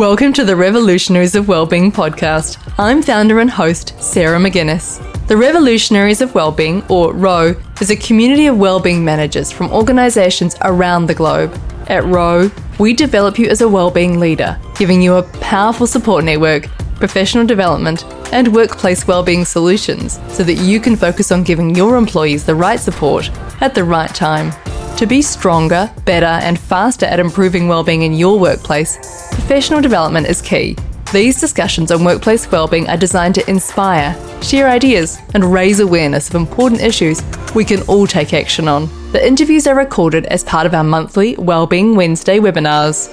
Welcome 0.00 0.32
to 0.32 0.46
the 0.46 0.56
Revolutionaries 0.56 1.34
of 1.34 1.46
Wellbeing 1.46 1.92
podcast. 1.92 2.56
I'm 2.78 3.02
founder 3.02 3.38
and 3.38 3.50
host 3.50 4.02
Sarah 4.02 4.38
McGuinness. 4.38 4.98
The 5.26 5.36
Revolutionaries 5.36 6.22
of 6.22 6.34
Wellbeing, 6.34 6.82
or 6.88 7.12
ROW, 7.12 7.54
is 7.82 7.90
a 7.90 7.96
community 7.96 8.46
of 8.46 8.56
wellbeing 8.56 9.04
managers 9.04 9.52
from 9.52 9.70
organisations 9.70 10.56
around 10.62 11.04
the 11.04 11.14
globe. 11.14 11.54
At 11.88 12.06
ROW, 12.06 12.50
we 12.78 12.94
develop 12.94 13.38
you 13.38 13.48
as 13.48 13.60
a 13.60 13.68
wellbeing 13.68 14.18
leader, 14.18 14.58
giving 14.74 15.02
you 15.02 15.16
a 15.16 15.22
powerful 15.40 15.86
support 15.86 16.24
network, 16.24 16.68
professional 16.96 17.44
development, 17.44 18.06
and 18.32 18.54
workplace 18.54 19.06
wellbeing 19.06 19.44
solutions 19.44 20.18
so 20.28 20.42
that 20.44 20.54
you 20.54 20.80
can 20.80 20.96
focus 20.96 21.30
on 21.30 21.44
giving 21.44 21.74
your 21.74 21.98
employees 21.98 22.46
the 22.46 22.54
right 22.54 22.80
support 22.80 23.28
at 23.60 23.74
the 23.74 23.84
right 23.84 24.14
time. 24.14 24.50
To 24.96 25.06
be 25.06 25.20
stronger, 25.20 25.90
better, 26.06 26.24
and 26.24 26.58
faster 26.58 27.04
at 27.04 27.20
improving 27.20 27.68
wellbeing 27.68 28.00
in 28.00 28.14
your 28.14 28.38
workplace, 28.38 28.98
professional 29.32 29.80
development 29.80 30.26
is 30.26 30.42
key. 30.42 30.76
These 31.12 31.40
discussions 31.40 31.90
on 31.90 32.04
workplace 32.04 32.50
wellbeing 32.50 32.88
are 32.88 32.96
designed 32.96 33.34
to 33.34 33.50
inspire, 33.50 34.16
share 34.42 34.68
ideas, 34.68 35.18
and 35.34 35.52
raise 35.52 35.80
awareness 35.80 36.28
of 36.28 36.36
important 36.36 36.80
issues 36.80 37.20
we 37.54 37.64
can 37.64 37.82
all 37.82 38.06
take 38.06 38.32
action 38.32 38.68
on. 38.68 38.88
The 39.10 39.26
interviews 39.26 39.66
are 39.66 39.74
recorded 39.74 40.26
as 40.26 40.44
part 40.44 40.66
of 40.66 40.74
our 40.74 40.84
monthly 40.84 41.34
Wellbeing 41.36 41.96
Wednesday 41.96 42.38
webinars. 42.38 43.08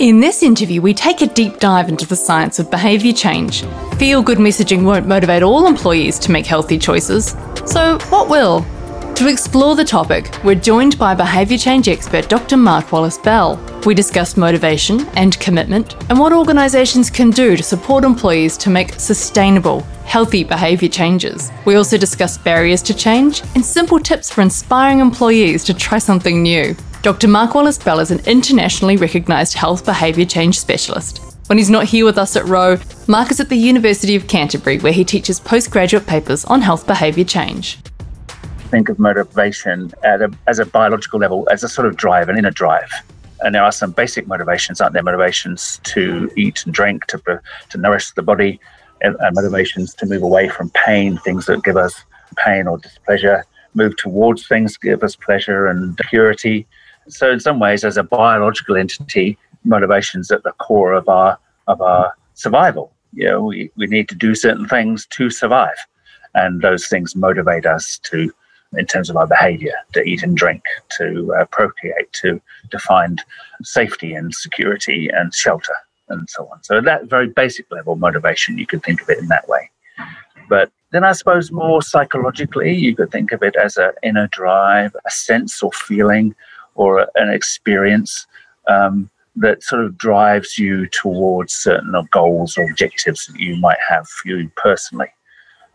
In 0.00 0.18
this 0.18 0.42
interview, 0.42 0.82
we 0.82 0.92
take 0.92 1.22
a 1.22 1.26
deep 1.26 1.58
dive 1.58 1.88
into 1.88 2.06
the 2.06 2.16
science 2.16 2.58
of 2.58 2.70
behaviour 2.70 3.12
change. 3.12 3.64
Feel 3.98 4.20
good 4.20 4.38
messaging 4.38 4.84
won't 4.84 5.06
motivate 5.06 5.42
all 5.42 5.66
employees 5.66 6.18
to 6.18 6.32
make 6.32 6.44
healthy 6.44 6.76
choices. 6.76 7.36
So, 7.64 7.98
what 8.10 8.28
will? 8.28 8.66
To 9.16 9.28
explore 9.28 9.74
the 9.74 9.84
topic, 9.84 10.30
we're 10.44 10.56
joined 10.56 10.98
by 10.98 11.14
behaviour 11.14 11.56
change 11.56 11.88
expert 11.88 12.28
Dr. 12.28 12.58
Mark 12.58 12.92
Wallace 12.92 13.16
Bell. 13.16 13.58
We 13.86 13.94
discuss 13.94 14.36
motivation 14.36 15.06
and 15.16 15.40
commitment 15.40 15.94
and 16.10 16.18
what 16.18 16.34
organisations 16.34 17.08
can 17.08 17.30
do 17.30 17.56
to 17.56 17.62
support 17.62 18.04
employees 18.04 18.58
to 18.58 18.68
make 18.68 18.92
sustainable, 19.00 19.80
healthy 20.04 20.44
behaviour 20.44 20.90
changes. 20.90 21.50
We 21.64 21.76
also 21.76 21.96
discuss 21.96 22.36
barriers 22.36 22.82
to 22.82 22.94
change 22.94 23.42
and 23.54 23.64
simple 23.64 23.98
tips 24.00 24.30
for 24.30 24.42
inspiring 24.42 25.00
employees 25.00 25.64
to 25.64 25.72
try 25.72 25.96
something 25.96 26.42
new. 26.42 26.76
Dr. 27.00 27.26
Mark 27.26 27.54
Wallace 27.54 27.78
Bell 27.78 28.00
is 28.00 28.10
an 28.10 28.20
internationally 28.26 28.98
recognised 28.98 29.54
health 29.54 29.86
behaviour 29.86 30.26
change 30.26 30.60
specialist. 30.60 31.22
When 31.46 31.56
he's 31.56 31.70
not 31.70 31.86
here 31.86 32.04
with 32.04 32.18
us 32.18 32.36
at 32.36 32.44
ROW, 32.44 32.76
Mark 33.06 33.30
is 33.30 33.40
at 33.40 33.48
the 33.48 33.56
University 33.56 34.14
of 34.14 34.28
Canterbury 34.28 34.78
where 34.78 34.92
he 34.92 35.06
teaches 35.06 35.40
postgraduate 35.40 36.06
papers 36.06 36.44
on 36.44 36.60
health 36.60 36.86
behaviour 36.86 37.24
change 37.24 37.78
think 38.76 38.90
of 38.90 38.98
motivation 38.98 39.90
a, 40.04 40.28
as 40.46 40.58
a 40.58 40.66
biological 40.66 41.18
level 41.18 41.48
as 41.50 41.62
a 41.62 41.68
sort 41.68 41.86
of 41.88 41.96
drive, 41.96 42.28
an 42.28 42.36
inner 42.36 42.50
drive. 42.50 42.90
And 43.40 43.54
there 43.54 43.64
are 43.64 43.72
some 43.72 43.90
basic 43.90 44.26
motivations, 44.26 44.82
aren't 44.82 44.92
there? 44.92 45.02
Motivations 45.02 45.80
to 45.84 46.30
eat 46.36 46.62
and 46.66 46.74
drink, 46.74 47.06
to, 47.06 47.40
to 47.70 47.78
nourish 47.78 48.10
the 48.12 48.22
body, 48.22 48.60
and, 49.00 49.16
and 49.20 49.34
motivations 49.34 49.94
to 49.94 50.04
move 50.04 50.22
away 50.22 50.50
from 50.50 50.68
pain, 50.70 51.16
things 51.16 51.46
that 51.46 51.64
give 51.64 51.78
us 51.78 51.94
pain 52.44 52.66
or 52.66 52.76
displeasure, 52.76 53.46
move 53.72 53.96
towards 53.96 54.46
things 54.46 54.74
that 54.74 54.82
give 54.82 55.02
us 55.02 55.16
pleasure 55.16 55.66
and 55.68 55.96
purity. 56.10 56.66
So, 57.08 57.30
in 57.30 57.40
some 57.40 57.58
ways, 57.58 57.82
as 57.82 57.96
a 57.96 58.02
biological 58.02 58.76
entity, 58.76 59.38
motivations 59.64 60.30
at 60.30 60.42
the 60.42 60.52
core 60.52 60.92
of 60.92 61.08
our 61.08 61.38
of 61.66 61.80
our 61.80 62.12
survival. 62.34 62.92
You 63.14 63.28
know, 63.28 63.42
we, 63.44 63.70
we 63.76 63.86
need 63.86 64.08
to 64.10 64.14
do 64.14 64.34
certain 64.34 64.68
things 64.68 65.06
to 65.16 65.30
survive, 65.30 65.78
and 66.34 66.60
those 66.60 66.88
things 66.88 67.16
motivate 67.16 67.64
us 67.64 67.98
to 68.10 68.30
in 68.74 68.86
terms 68.86 69.10
of 69.10 69.16
our 69.16 69.26
behavior 69.26 69.74
to 69.92 70.02
eat 70.02 70.22
and 70.22 70.36
drink, 70.36 70.62
to 70.98 71.34
uh, 71.34 71.44
procreate, 71.46 72.12
to, 72.12 72.40
to 72.70 72.78
find 72.78 73.22
safety 73.62 74.14
and 74.14 74.34
security 74.34 75.08
and 75.12 75.34
shelter 75.34 75.74
and 76.08 76.28
so 76.28 76.48
on. 76.52 76.62
So, 76.62 76.78
at 76.78 76.84
that 76.84 77.04
very 77.06 77.28
basic 77.28 77.70
level, 77.70 77.96
motivation, 77.96 78.58
you 78.58 78.66
could 78.66 78.82
think 78.82 79.02
of 79.02 79.10
it 79.10 79.18
in 79.18 79.28
that 79.28 79.48
way. 79.48 79.70
But 80.48 80.70
then 80.92 81.04
I 81.04 81.12
suppose 81.12 81.50
more 81.50 81.82
psychologically, 81.82 82.72
you 82.74 82.94
could 82.94 83.10
think 83.10 83.32
of 83.32 83.42
it 83.42 83.56
as 83.56 83.76
an 83.76 83.92
inner 84.02 84.28
drive, 84.28 84.94
a 85.04 85.10
sense 85.10 85.62
or 85.62 85.72
feeling 85.72 86.34
or 86.74 87.00
a, 87.00 87.08
an 87.16 87.30
experience 87.30 88.26
um, 88.68 89.10
that 89.34 89.62
sort 89.62 89.84
of 89.84 89.98
drives 89.98 90.58
you 90.58 90.86
towards 90.88 91.52
certain 91.52 91.94
goals 92.10 92.56
or 92.56 92.64
objectives 92.70 93.26
that 93.26 93.38
you 93.38 93.56
might 93.56 93.78
have 93.88 94.08
for 94.08 94.28
you 94.28 94.50
personally. 94.56 95.08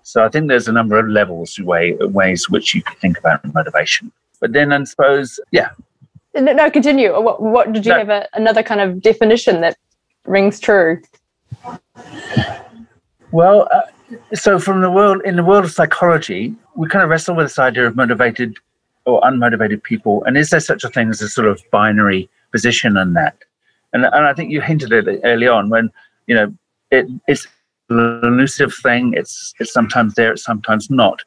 So 0.03 0.23
I 0.25 0.29
think 0.29 0.47
there's 0.47 0.67
a 0.67 0.71
number 0.71 0.97
of 0.97 1.07
levels, 1.07 1.59
way, 1.59 1.93
ways 1.93 2.49
which 2.49 2.73
you 2.73 2.81
can 2.81 2.95
think 2.97 3.17
about 3.17 3.45
motivation. 3.53 4.11
But 4.39 4.53
then 4.53 4.73
I 4.73 4.83
suppose, 4.83 5.39
yeah. 5.51 5.69
No, 6.33 6.69
continue. 6.71 7.11
What, 7.21 7.41
what 7.41 7.73
did 7.73 7.85
you 7.85 7.91
no. 7.91 7.99
have 7.99 8.09
a, 8.09 8.27
another 8.33 8.63
kind 8.63 8.81
of 8.81 9.01
definition 9.01 9.61
that 9.61 9.77
rings 10.25 10.59
true? 10.59 11.01
Well, 13.31 13.67
uh, 13.71 13.81
so 14.33 14.59
from 14.59 14.81
the 14.81 14.91
world, 14.91 15.21
in 15.23 15.35
the 15.35 15.43
world 15.43 15.65
of 15.65 15.71
psychology, 15.71 16.55
we 16.75 16.87
kind 16.87 17.03
of 17.03 17.09
wrestle 17.09 17.35
with 17.35 17.45
this 17.45 17.59
idea 17.59 17.87
of 17.87 17.95
motivated 17.95 18.57
or 19.05 19.21
unmotivated 19.21 19.83
people. 19.83 20.23
And 20.25 20.37
is 20.37 20.49
there 20.49 20.59
such 20.59 20.83
a 20.83 20.89
thing 20.89 21.09
as 21.09 21.21
a 21.21 21.29
sort 21.29 21.47
of 21.47 21.61
binary 21.71 22.29
position 22.51 22.97
in 22.97 23.13
that? 23.13 23.35
And, 23.93 24.05
and 24.05 24.25
I 24.25 24.33
think 24.33 24.51
you 24.51 24.61
hinted 24.61 24.93
at 24.93 25.07
it 25.07 25.21
early 25.23 25.47
on 25.47 25.69
when, 25.69 25.91
you 26.27 26.35
know, 26.35 26.53
it, 26.91 27.07
it's 27.27 27.47
elusive 27.91 28.73
thing. 28.73 29.13
It's 29.15 29.53
it's 29.59 29.73
sometimes 29.73 30.15
there, 30.15 30.33
it's 30.33 30.43
sometimes 30.43 30.89
not. 30.89 31.21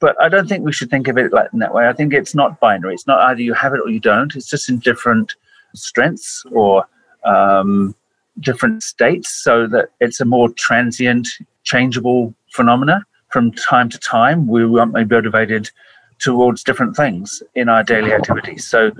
But 0.00 0.20
I 0.20 0.28
don't 0.28 0.48
think 0.48 0.64
we 0.64 0.72
should 0.72 0.90
think 0.90 1.08
of 1.08 1.16
it 1.16 1.32
like 1.32 1.48
in 1.52 1.60
that 1.60 1.74
way. 1.74 1.88
I 1.88 1.92
think 1.92 2.12
it's 2.12 2.34
not 2.34 2.58
binary. 2.60 2.94
It's 2.94 3.06
not 3.06 3.20
either 3.20 3.40
you 3.40 3.54
have 3.54 3.72
it 3.72 3.80
or 3.84 3.88
you 3.88 4.00
don't. 4.00 4.34
It's 4.34 4.50
just 4.50 4.68
in 4.68 4.78
different 4.78 5.34
strengths 5.74 6.44
or 6.50 6.86
um, 7.24 7.94
different 8.40 8.82
states, 8.82 9.30
so 9.30 9.66
that 9.68 9.90
it's 10.00 10.20
a 10.20 10.24
more 10.24 10.48
transient, 10.50 11.28
changeable 11.62 12.34
phenomena 12.50 13.04
from 13.30 13.52
time 13.52 13.88
to 13.90 13.98
time. 13.98 14.48
We 14.48 14.66
want 14.66 14.94
to 14.94 15.04
be 15.04 15.14
motivated 15.14 15.70
towards 16.18 16.62
different 16.62 16.96
things 16.96 17.42
in 17.54 17.68
our 17.68 17.82
daily 17.82 18.12
activities. 18.12 18.66
So 18.66 18.92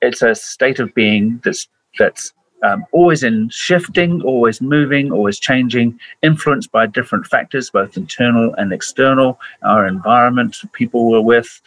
it's 0.00 0.22
a 0.22 0.34
state 0.34 0.78
of 0.78 0.94
being 0.94 1.40
that's 1.44 1.68
that's 1.98 2.32
um, 2.62 2.84
always 2.92 3.22
in 3.22 3.48
shifting, 3.50 4.22
always 4.22 4.60
moving, 4.60 5.12
always 5.12 5.38
changing, 5.38 5.98
influenced 6.22 6.72
by 6.72 6.86
different 6.86 7.26
factors, 7.26 7.70
both 7.70 7.96
internal 7.96 8.54
and 8.54 8.72
external, 8.72 9.38
our 9.62 9.86
environment, 9.86 10.56
people 10.72 11.08
we're 11.08 11.20
with, 11.20 11.60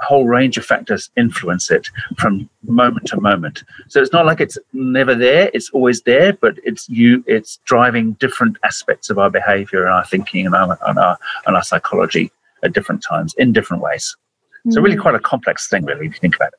a 0.00 0.04
whole 0.04 0.26
range 0.26 0.56
of 0.56 0.64
factors 0.64 1.10
influence 1.16 1.70
it 1.70 1.88
from 2.18 2.48
moment 2.62 3.06
to 3.08 3.20
moment. 3.20 3.64
So 3.88 4.00
it's 4.00 4.12
not 4.12 4.26
like 4.26 4.40
it's 4.40 4.58
never 4.72 5.14
there; 5.14 5.50
it's 5.52 5.70
always 5.70 6.02
there, 6.02 6.32
but 6.32 6.58
it's 6.64 6.88
you. 6.88 7.24
It's 7.26 7.58
driving 7.64 8.12
different 8.14 8.56
aspects 8.62 9.10
of 9.10 9.18
our 9.18 9.30
behavior 9.30 9.84
and 9.84 9.94
our 9.94 10.04
thinking 10.04 10.46
and 10.46 10.54
our 10.54 10.78
and 10.86 10.98
our, 10.98 11.18
and 11.46 11.56
our 11.56 11.62
psychology 11.62 12.30
at 12.62 12.72
different 12.72 13.02
times 13.02 13.34
in 13.34 13.52
different 13.52 13.82
ways. 13.82 14.16
So 14.70 14.80
really, 14.80 14.96
mm. 14.96 15.02
quite 15.02 15.14
a 15.14 15.20
complex 15.20 15.68
thing, 15.68 15.84
really, 15.84 16.06
if 16.06 16.14
you 16.14 16.20
think 16.20 16.36
about 16.36 16.52
it. 16.52 16.58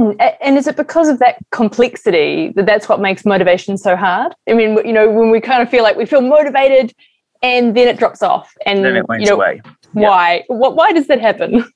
Mm, 0.00 0.16
and 0.40 0.56
is 0.56 0.66
it 0.66 0.76
because 0.76 1.08
of 1.08 1.18
that 1.18 1.36
complexity 1.50 2.52
that 2.56 2.64
that's 2.64 2.88
what 2.88 3.00
makes 3.00 3.26
motivation 3.26 3.76
so 3.76 3.96
hard? 3.96 4.34
I 4.48 4.54
mean, 4.54 4.78
you 4.86 4.94
know, 4.94 5.10
when 5.10 5.30
we 5.30 5.40
kind 5.42 5.62
of 5.62 5.68
feel 5.68 5.82
like 5.82 5.96
we 5.96 6.06
feel 6.06 6.22
motivated 6.22 6.94
and 7.42 7.76
then 7.76 7.86
it 7.86 7.98
drops 7.98 8.22
off 8.22 8.50
and 8.64 8.82
then 8.82 8.96
it 8.96 9.06
wanes 9.08 9.24
you 9.24 9.28
know, 9.28 9.36
away. 9.36 9.60
Why? 9.92 10.44
What, 10.46 10.74
why 10.74 10.92
does 10.92 11.06
that 11.08 11.20
happen? 11.20 11.70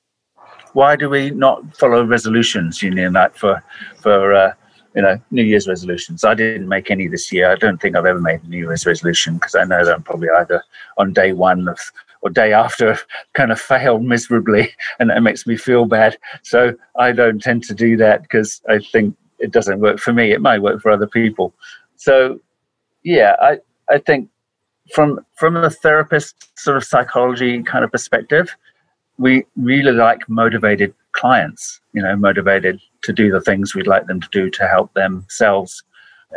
Why 0.73 0.95
do 0.95 1.07
we 1.07 1.29
not 1.29 1.77
follow 1.77 2.03
resolutions, 2.03 2.81
you 2.81 2.89
know, 2.89 3.09
like 3.09 3.35
for, 3.35 3.63
for, 4.01 4.33
uh, 4.33 4.53
you 4.95 5.01
know, 5.01 5.21
New 5.29 5.43
Year's 5.43 5.67
resolutions. 5.67 6.23
I 6.23 6.33
didn't 6.33 6.67
make 6.67 6.89
any 6.89 7.07
this 7.07 7.31
year. 7.31 7.51
I 7.51 7.55
don't 7.55 7.81
think 7.81 7.95
I've 7.95 8.05
ever 8.05 8.19
made 8.19 8.41
a 8.43 8.47
New 8.47 8.57
Year's 8.57 8.85
resolution 8.85 9.35
because 9.35 9.53
I 9.53 9.65
know 9.65 9.85
that 9.85 9.93
I'm 9.93 10.03
probably 10.03 10.29
either 10.37 10.63
on 10.97 11.13
day 11.13 11.33
one 11.33 11.67
of 11.67 11.79
or 12.25 12.31
day 12.31 12.51
after 12.51 12.97
kind 13.33 13.51
of 13.51 13.61
failed 13.61 14.03
miserably 14.03 14.73
and 14.99 15.11
it 15.11 15.21
makes 15.21 15.45
me 15.47 15.55
feel 15.55 15.85
bad. 15.85 16.17
So 16.41 16.73
I 16.97 17.11
don't 17.11 17.41
tend 17.41 17.63
to 17.65 17.73
do 17.73 17.95
that 17.97 18.23
because 18.23 18.61
I 18.67 18.79
think 18.79 19.15
it 19.39 19.51
doesn't 19.51 19.79
work 19.79 19.99
for 19.99 20.11
me. 20.11 20.31
It 20.31 20.41
might 20.41 20.61
work 20.61 20.81
for 20.81 20.91
other 20.91 21.07
people. 21.07 21.53
So 21.95 22.39
yeah, 23.03 23.35
I, 23.39 23.59
I 23.89 23.99
think 23.99 24.29
from 24.93 25.19
from 25.35 25.55
a 25.55 25.69
therapist 25.69 26.49
sort 26.59 26.77
of 26.77 26.83
psychology 26.83 27.61
kind 27.63 27.85
of 27.85 27.91
perspective, 27.91 28.55
we 29.17 29.45
really 29.55 29.91
like 29.91 30.27
motivated 30.27 30.93
clients, 31.11 31.79
you 31.93 32.01
know, 32.01 32.15
motivated 32.15 32.79
to 33.03 33.13
do 33.13 33.31
the 33.31 33.41
things 33.41 33.73
we'd 33.73 33.87
like 33.87 34.07
them 34.07 34.19
to 34.19 34.27
do 34.31 34.49
to 34.49 34.67
help 34.67 34.93
themselves 34.93 35.83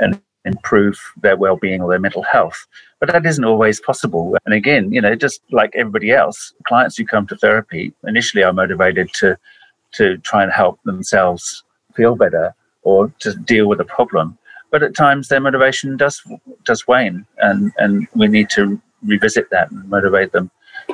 and 0.00 0.20
improve 0.48 0.98
their 1.22 1.36
well-being 1.36 1.80
or 1.80 1.88
their 1.88 2.00
mental 2.00 2.22
health. 2.22 2.66
But 2.98 3.12
that 3.12 3.24
isn't 3.24 3.44
always 3.44 3.80
possible. 3.80 4.36
And 4.44 4.54
again 4.54 4.92
you 4.92 5.00
know 5.00 5.14
just 5.14 5.40
like 5.50 5.72
everybody 5.74 6.10
else 6.10 6.52
clients 6.66 6.96
who 6.96 7.04
come 7.04 7.26
to 7.28 7.36
therapy 7.36 7.92
initially 8.04 8.42
are 8.42 8.52
motivated 8.52 9.12
to 9.20 9.38
to 9.92 10.18
try 10.18 10.42
and 10.42 10.52
help 10.52 10.78
themselves 10.84 11.64
feel 11.94 12.14
better 12.14 12.54
or 12.82 13.12
to 13.20 13.34
deal 13.34 13.66
with 13.68 13.80
a 13.80 13.84
problem. 13.84 14.38
But 14.70 14.82
at 14.82 14.94
times 14.94 15.28
their 15.28 15.40
motivation 15.40 15.96
does 15.96 16.22
does 16.64 16.86
wane 16.88 17.26
and 17.38 17.72
and 17.78 18.06
we 18.14 18.28
need 18.28 18.50
to 18.50 18.80
revisit 19.02 19.50
that 19.50 19.70
and 19.70 19.88
motivate 19.88 20.32
them 20.32 20.50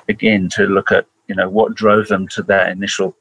again 0.08 0.48
to 0.50 0.64
look 0.66 0.92
at 0.92 1.06
you 1.28 1.34
know 1.34 1.48
what 1.48 1.74
drove 1.74 2.08
them 2.08 2.28
to 2.28 2.42
that 2.42 2.70
initial 2.70 3.16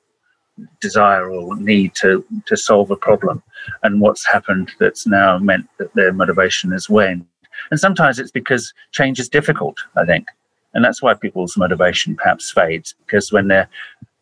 desire 0.82 1.30
or 1.32 1.56
need 1.58 1.96
to 1.96 2.24
to 2.46 2.56
solve 2.56 2.92
a 2.92 2.96
problem. 2.96 3.42
And 3.82 4.02
what's 4.02 4.26
happened 4.26 4.72
that's 4.80 5.08
now 5.08 5.38
meant 5.38 5.68
that 5.78 5.94
their 5.94 6.14
motivation 6.14 6.72
has 6.72 6.90
waned. 6.90 7.26
And 7.72 7.80
sometimes 7.80 8.20
it's 8.20 8.32
because 8.32 8.74
change 8.92 9.20
is 9.20 9.30
difficult, 9.30 9.78
I 9.96 10.06
think. 10.06 10.28
And 10.74 10.84
that's 10.84 11.02
why 11.02 11.14
people's 11.14 11.58
motivation 11.58 12.16
perhaps 12.16 12.52
fades. 12.52 12.96
Because 13.06 13.32
when 13.32 13.48
they're 13.48 13.70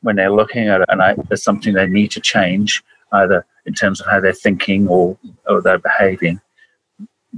when 0.01 0.15
they're 0.15 0.31
looking 0.31 0.67
at 0.67 0.89
I, 0.89 1.15
there's 1.27 1.43
something 1.43 1.73
they 1.73 1.87
need 1.87 2.11
to 2.11 2.21
change, 2.21 2.83
either 3.13 3.45
in 3.65 3.73
terms 3.73 4.01
of 4.01 4.07
how 4.07 4.19
they're 4.19 4.33
thinking 4.33 4.87
or, 4.87 5.17
or 5.47 5.61
they're 5.61 5.77
behaving, 5.77 6.41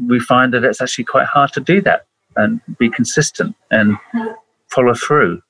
we 0.07 0.19
find 0.19 0.53
that 0.53 0.63
it's 0.63 0.81
actually 0.81 1.03
quite 1.03 1.27
hard 1.27 1.51
to 1.53 1.59
do 1.59 1.81
that 1.81 2.05
and 2.37 2.61
be 2.79 2.89
consistent 2.89 3.55
and 3.69 3.97
follow 4.69 4.93
through. 4.93 5.41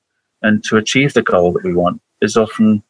And 0.42 0.62
to 0.64 0.76
achieve 0.76 1.14
the 1.14 1.22
goal 1.22 1.52
that 1.52 1.64
we 1.64 1.72
want 1.72 2.02
is 2.20 2.36
often 2.36 2.82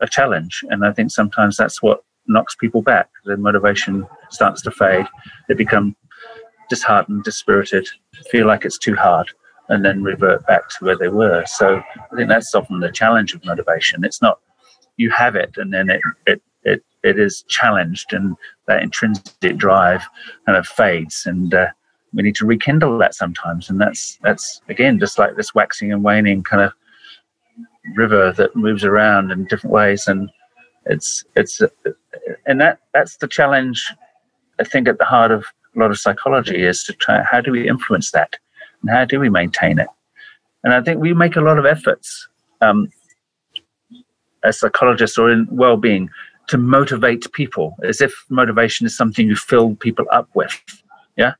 a 0.00 0.08
challenge. 0.08 0.64
And 0.70 0.84
I 0.84 0.92
think 0.92 1.10
sometimes 1.10 1.56
that's 1.56 1.82
what 1.82 2.02
knocks 2.26 2.54
people 2.54 2.82
back. 2.82 3.08
The 3.24 3.36
motivation 3.36 4.06
starts 4.30 4.62
to 4.62 4.70
fade. 4.70 5.06
They 5.48 5.54
become 5.54 5.96
disheartened, 6.68 7.24
dispirited, 7.24 7.88
feel 8.30 8.46
like 8.46 8.64
it's 8.64 8.78
too 8.78 8.94
hard, 8.94 9.30
and 9.68 9.84
then 9.84 10.02
revert 10.02 10.46
back 10.46 10.68
to 10.68 10.84
where 10.84 10.96
they 10.96 11.08
were. 11.08 11.44
So 11.46 11.82
I 11.96 12.16
think 12.16 12.28
that's 12.28 12.54
often 12.54 12.80
the 12.80 12.92
challenge 12.92 13.34
of 13.34 13.44
motivation. 13.44 14.04
It's 14.04 14.22
not 14.22 14.38
you 15.00 15.10
have 15.10 15.34
it 15.34 15.56
and 15.56 15.72
then 15.72 15.88
it 15.88 16.00
it 16.26 16.42
it, 16.62 16.84
it 17.02 17.18
is 17.18 17.42
challenged 17.48 18.12
and 18.12 18.36
that 18.66 18.82
intrinsic 18.82 19.56
drive 19.56 20.06
kind 20.44 20.58
of 20.58 20.66
fades 20.66 21.24
and 21.24 21.54
uh, 21.54 21.68
we 22.12 22.22
need 22.22 22.36
to 22.36 22.44
rekindle 22.44 22.98
that 22.98 23.14
sometimes 23.14 23.70
and 23.70 23.80
that's 23.80 24.18
that's 24.22 24.60
again 24.68 24.98
just 24.98 25.18
like 25.18 25.36
this 25.36 25.54
waxing 25.54 25.90
and 25.90 26.04
waning 26.04 26.42
kind 26.42 26.62
of 26.62 26.72
river 27.96 28.32
that 28.32 28.54
moves 28.56 28.84
around 28.84 29.30
in 29.30 29.44
different 29.46 29.72
ways 29.72 30.06
and 30.06 30.30
it's 30.86 31.24
it's 31.36 31.60
and 32.46 32.60
that 32.60 32.78
that's 32.94 33.16
the 33.18 33.28
challenge 33.28 33.92
i 34.58 34.64
think 34.64 34.88
at 34.88 34.98
the 34.98 35.04
heart 35.04 35.30
of 35.30 35.44
a 35.76 35.78
lot 35.78 35.90
of 35.90 35.98
psychology 35.98 36.64
is 36.64 36.82
to 36.84 36.92
try 36.92 37.22
how 37.22 37.40
do 37.40 37.52
we 37.52 37.68
influence 37.68 38.10
that? 38.10 38.36
And 38.82 38.90
how 38.90 39.04
do 39.04 39.20
we 39.20 39.28
maintain 39.28 39.78
it? 39.78 39.88
And 40.64 40.74
i 40.74 40.82
think 40.82 41.00
we 41.00 41.14
make 41.14 41.36
a 41.36 41.40
lot 41.40 41.58
of 41.58 41.66
efforts 41.66 42.28
um, 42.60 42.88
as 44.44 44.58
psychologists 44.58 45.18
or 45.18 45.30
in 45.30 45.46
well-being 45.50 46.10
to 46.48 46.58
motivate 46.58 47.30
people 47.32 47.76
as 47.84 48.00
if 48.00 48.12
motivation 48.28 48.86
is 48.86 48.96
something 48.96 49.26
you 49.26 49.36
fill 49.36 49.76
people 49.76 50.04
up 50.10 50.28
with 50.34 50.52
yeah 51.16 51.34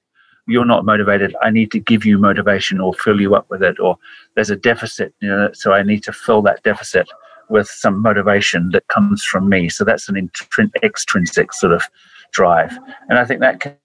you're 0.50 0.64
not 0.64 0.84
motivated 0.84 1.34
i 1.42 1.50
need 1.50 1.70
to 1.70 1.78
give 1.78 2.04
you 2.04 2.18
motivation 2.18 2.80
or 2.80 2.92
fill 2.94 3.20
you 3.20 3.34
up 3.34 3.48
with 3.50 3.62
it 3.62 3.78
or 3.80 3.96
there's 4.34 4.50
a 4.50 4.56
deficit 4.56 5.14
you 5.20 5.28
know 5.28 5.50
so 5.52 5.72
i 5.72 5.82
need 5.82 6.02
to 6.02 6.12
fill 6.12 6.42
that 6.42 6.62
deficit 6.62 7.08
with 7.50 7.68
some 7.68 8.00
motivation 8.00 8.70
that 8.70 8.86
comes 8.88 9.24
from 9.24 9.48
me. 9.48 9.68
So 9.68 9.84
that's 9.84 10.08
an 10.08 10.14
intrin- 10.14 10.72
extrinsic 10.82 11.52
sort 11.52 11.72
of 11.72 11.82
drive. 12.32 12.78
And 13.08 13.18
i 13.18 13.24
think 13.24 13.40
that 13.40 13.60
can, 13.60 13.76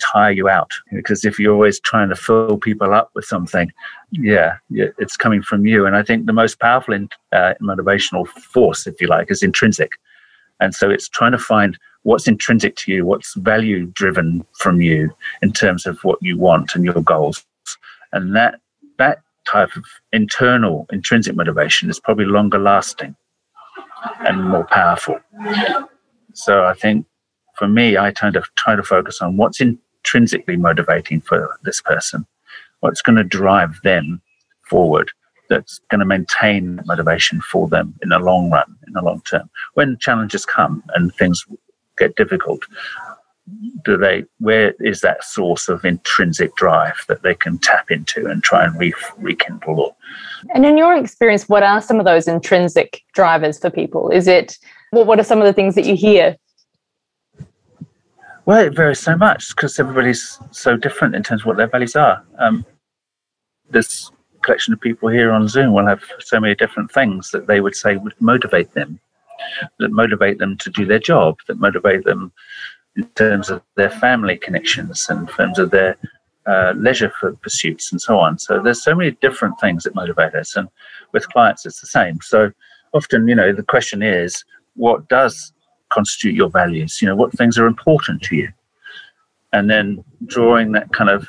tire 0.00 0.30
you 0.30 0.48
out 0.48 0.70
because 0.90 1.26
if 1.26 1.38
you're 1.38 1.52
always 1.52 1.78
trying 1.80 2.08
to 2.08 2.16
fill 2.16 2.56
people 2.56 2.94
up 2.94 3.10
with 3.14 3.26
something 3.26 3.70
yeah 4.10 4.56
it's 4.70 5.18
coming 5.18 5.42
from 5.42 5.66
you. 5.66 5.84
And 5.84 5.94
i 5.94 6.02
think 6.02 6.24
the 6.24 6.32
most 6.32 6.58
powerful 6.60 6.94
in, 6.94 7.10
uh, 7.32 7.52
motivational 7.60 8.26
force 8.26 8.86
if 8.86 8.98
you 9.02 9.06
like 9.06 9.30
is 9.30 9.42
intrinsic. 9.42 9.92
And 10.60 10.74
so 10.74 10.88
it's 10.88 11.10
trying 11.10 11.32
to 11.32 11.38
find 11.38 11.78
what's 12.06 12.28
intrinsic 12.28 12.76
to 12.76 12.92
you, 12.92 13.04
what's 13.04 13.34
value 13.34 13.86
driven 13.86 14.46
from 14.60 14.80
you 14.80 15.10
in 15.42 15.52
terms 15.52 15.86
of 15.86 15.98
what 16.04 16.22
you 16.22 16.38
want 16.38 16.76
and 16.76 16.84
your 16.84 17.02
goals. 17.02 17.44
And 18.12 18.34
that 18.36 18.60
that 18.98 19.22
type 19.50 19.74
of 19.74 19.84
internal 20.12 20.86
intrinsic 20.92 21.34
motivation 21.34 21.90
is 21.90 21.98
probably 21.98 22.24
longer 22.24 22.60
lasting 22.60 23.16
and 24.20 24.44
more 24.44 24.64
powerful. 24.66 25.18
So 26.32 26.64
I 26.64 26.74
think 26.74 27.06
for 27.58 27.66
me, 27.66 27.98
I 27.98 28.12
tend 28.12 28.34
to 28.34 28.44
try 28.54 28.76
to 28.76 28.84
focus 28.84 29.20
on 29.20 29.36
what's 29.36 29.60
intrinsically 29.60 30.56
motivating 30.56 31.20
for 31.20 31.58
this 31.64 31.80
person, 31.80 32.24
what's 32.80 33.02
going 33.02 33.16
to 33.16 33.24
drive 33.24 33.80
them 33.82 34.22
forward 34.62 35.10
that's 35.48 35.80
going 35.90 36.00
to 36.00 36.06
maintain 36.06 36.80
motivation 36.86 37.40
for 37.40 37.68
them 37.68 37.94
in 38.02 38.10
the 38.10 38.18
long 38.20 38.50
run, 38.50 38.76
in 38.86 38.92
the 38.92 39.02
long 39.02 39.22
term. 39.22 39.50
When 39.74 39.98
challenges 39.98 40.46
come 40.46 40.84
and 40.94 41.12
things 41.14 41.44
get 41.98 42.16
difficult, 42.16 42.64
do 43.84 43.96
they? 43.96 44.24
Where 44.38 44.74
is 44.80 45.00
that 45.00 45.24
source 45.24 45.68
of 45.68 45.84
intrinsic 45.84 46.54
drive 46.56 47.04
that 47.08 47.22
they 47.22 47.34
can 47.34 47.58
tap 47.58 47.90
into 47.90 48.26
and 48.26 48.42
try 48.42 48.64
and 48.64 48.78
re- 48.78 48.94
rekindle? 49.18 49.80
Or, 49.80 49.96
and 50.54 50.64
in 50.64 50.76
your 50.76 50.96
experience, 50.96 51.48
what 51.48 51.62
are 51.62 51.80
some 51.80 51.98
of 51.98 52.04
those 52.04 52.28
intrinsic 52.28 53.02
drivers 53.14 53.58
for 53.58 53.70
people? 53.70 54.10
Is 54.10 54.26
it 54.26 54.58
what? 54.90 55.06
What 55.06 55.20
are 55.20 55.24
some 55.24 55.40
of 55.40 55.46
the 55.46 55.52
things 55.52 55.74
that 55.74 55.84
you 55.84 55.96
hear? 55.96 56.36
Well, 58.44 58.64
it 58.64 58.76
varies 58.76 59.00
so 59.00 59.16
much 59.16 59.54
because 59.56 59.78
everybody's 59.80 60.38
so 60.52 60.76
different 60.76 61.16
in 61.16 61.24
terms 61.24 61.42
of 61.42 61.46
what 61.46 61.56
their 61.56 61.66
values 61.66 61.96
are. 61.96 62.24
Um, 62.38 62.64
there's 63.70 64.12
collection 64.46 64.72
of 64.72 64.80
people 64.80 65.08
here 65.08 65.32
on 65.32 65.48
Zoom 65.48 65.74
will 65.74 65.86
have 65.86 66.02
so 66.20 66.38
many 66.38 66.54
different 66.54 66.90
things 66.92 67.32
that 67.32 67.48
they 67.48 67.60
would 67.60 67.74
say 67.74 67.96
would 67.96 68.14
motivate 68.20 68.72
them, 68.72 69.00
that 69.78 69.90
motivate 69.90 70.38
them 70.38 70.56
to 70.58 70.70
do 70.70 70.84
their 70.86 70.98
job, 70.98 71.38
that 71.48 71.58
motivate 71.58 72.04
them 72.04 72.32
in 72.96 73.04
terms 73.10 73.50
of 73.50 73.62
their 73.76 73.90
family 73.90 74.36
connections 74.36 75.06
in 75.10 75.26
terms 75.26 75.58
of 75.58 75.70
their 75.70 75.96
uh, 76.46 76.72
leisure 76.76 77.12
pursuits 77.42 77.92
and 77.92 78.00
so 78.00 78.18
on. 78.18 78.38
So 78.38 78.62
there's 78.62 78.82
so 78.82 78.94
many 78.94 79.10
different 79.20 79.60
things 79.60 79.84
that 79.84 79.94
motivate 79.94 80.34
us, 80.34 80.56
and 80.56 80.68
with 81.12 81.28
clients 81.28 81.66
it's 81.66 81.80
the 81.80 81.86
same. 81.86 82.20
So 82.22 82.52
often, 82.94 83.28
you 83.28 83.34
know, 83.34 83.52
the 83.52 83.62
question 83.62 84.02
is, 84.02 84.44
what 84.74 85.08
does 85.08 85.52
constitute 85.90 86.34
your 86.34 86.48
values? 86.48 87.02
You 87.02 87.08
know, 87.08 87.16
what 87.16 87.32
things 87.32 87.58
are 87.58 87.66
important 87.66 88.22
to 88.22 88.36
you, 88.36 88.48
and 89.52 89.68
then 89.68 90.04
drawing 90.26 90.72
that 90.72 90.92
kind 90.92 91.10
of 91.10 91.28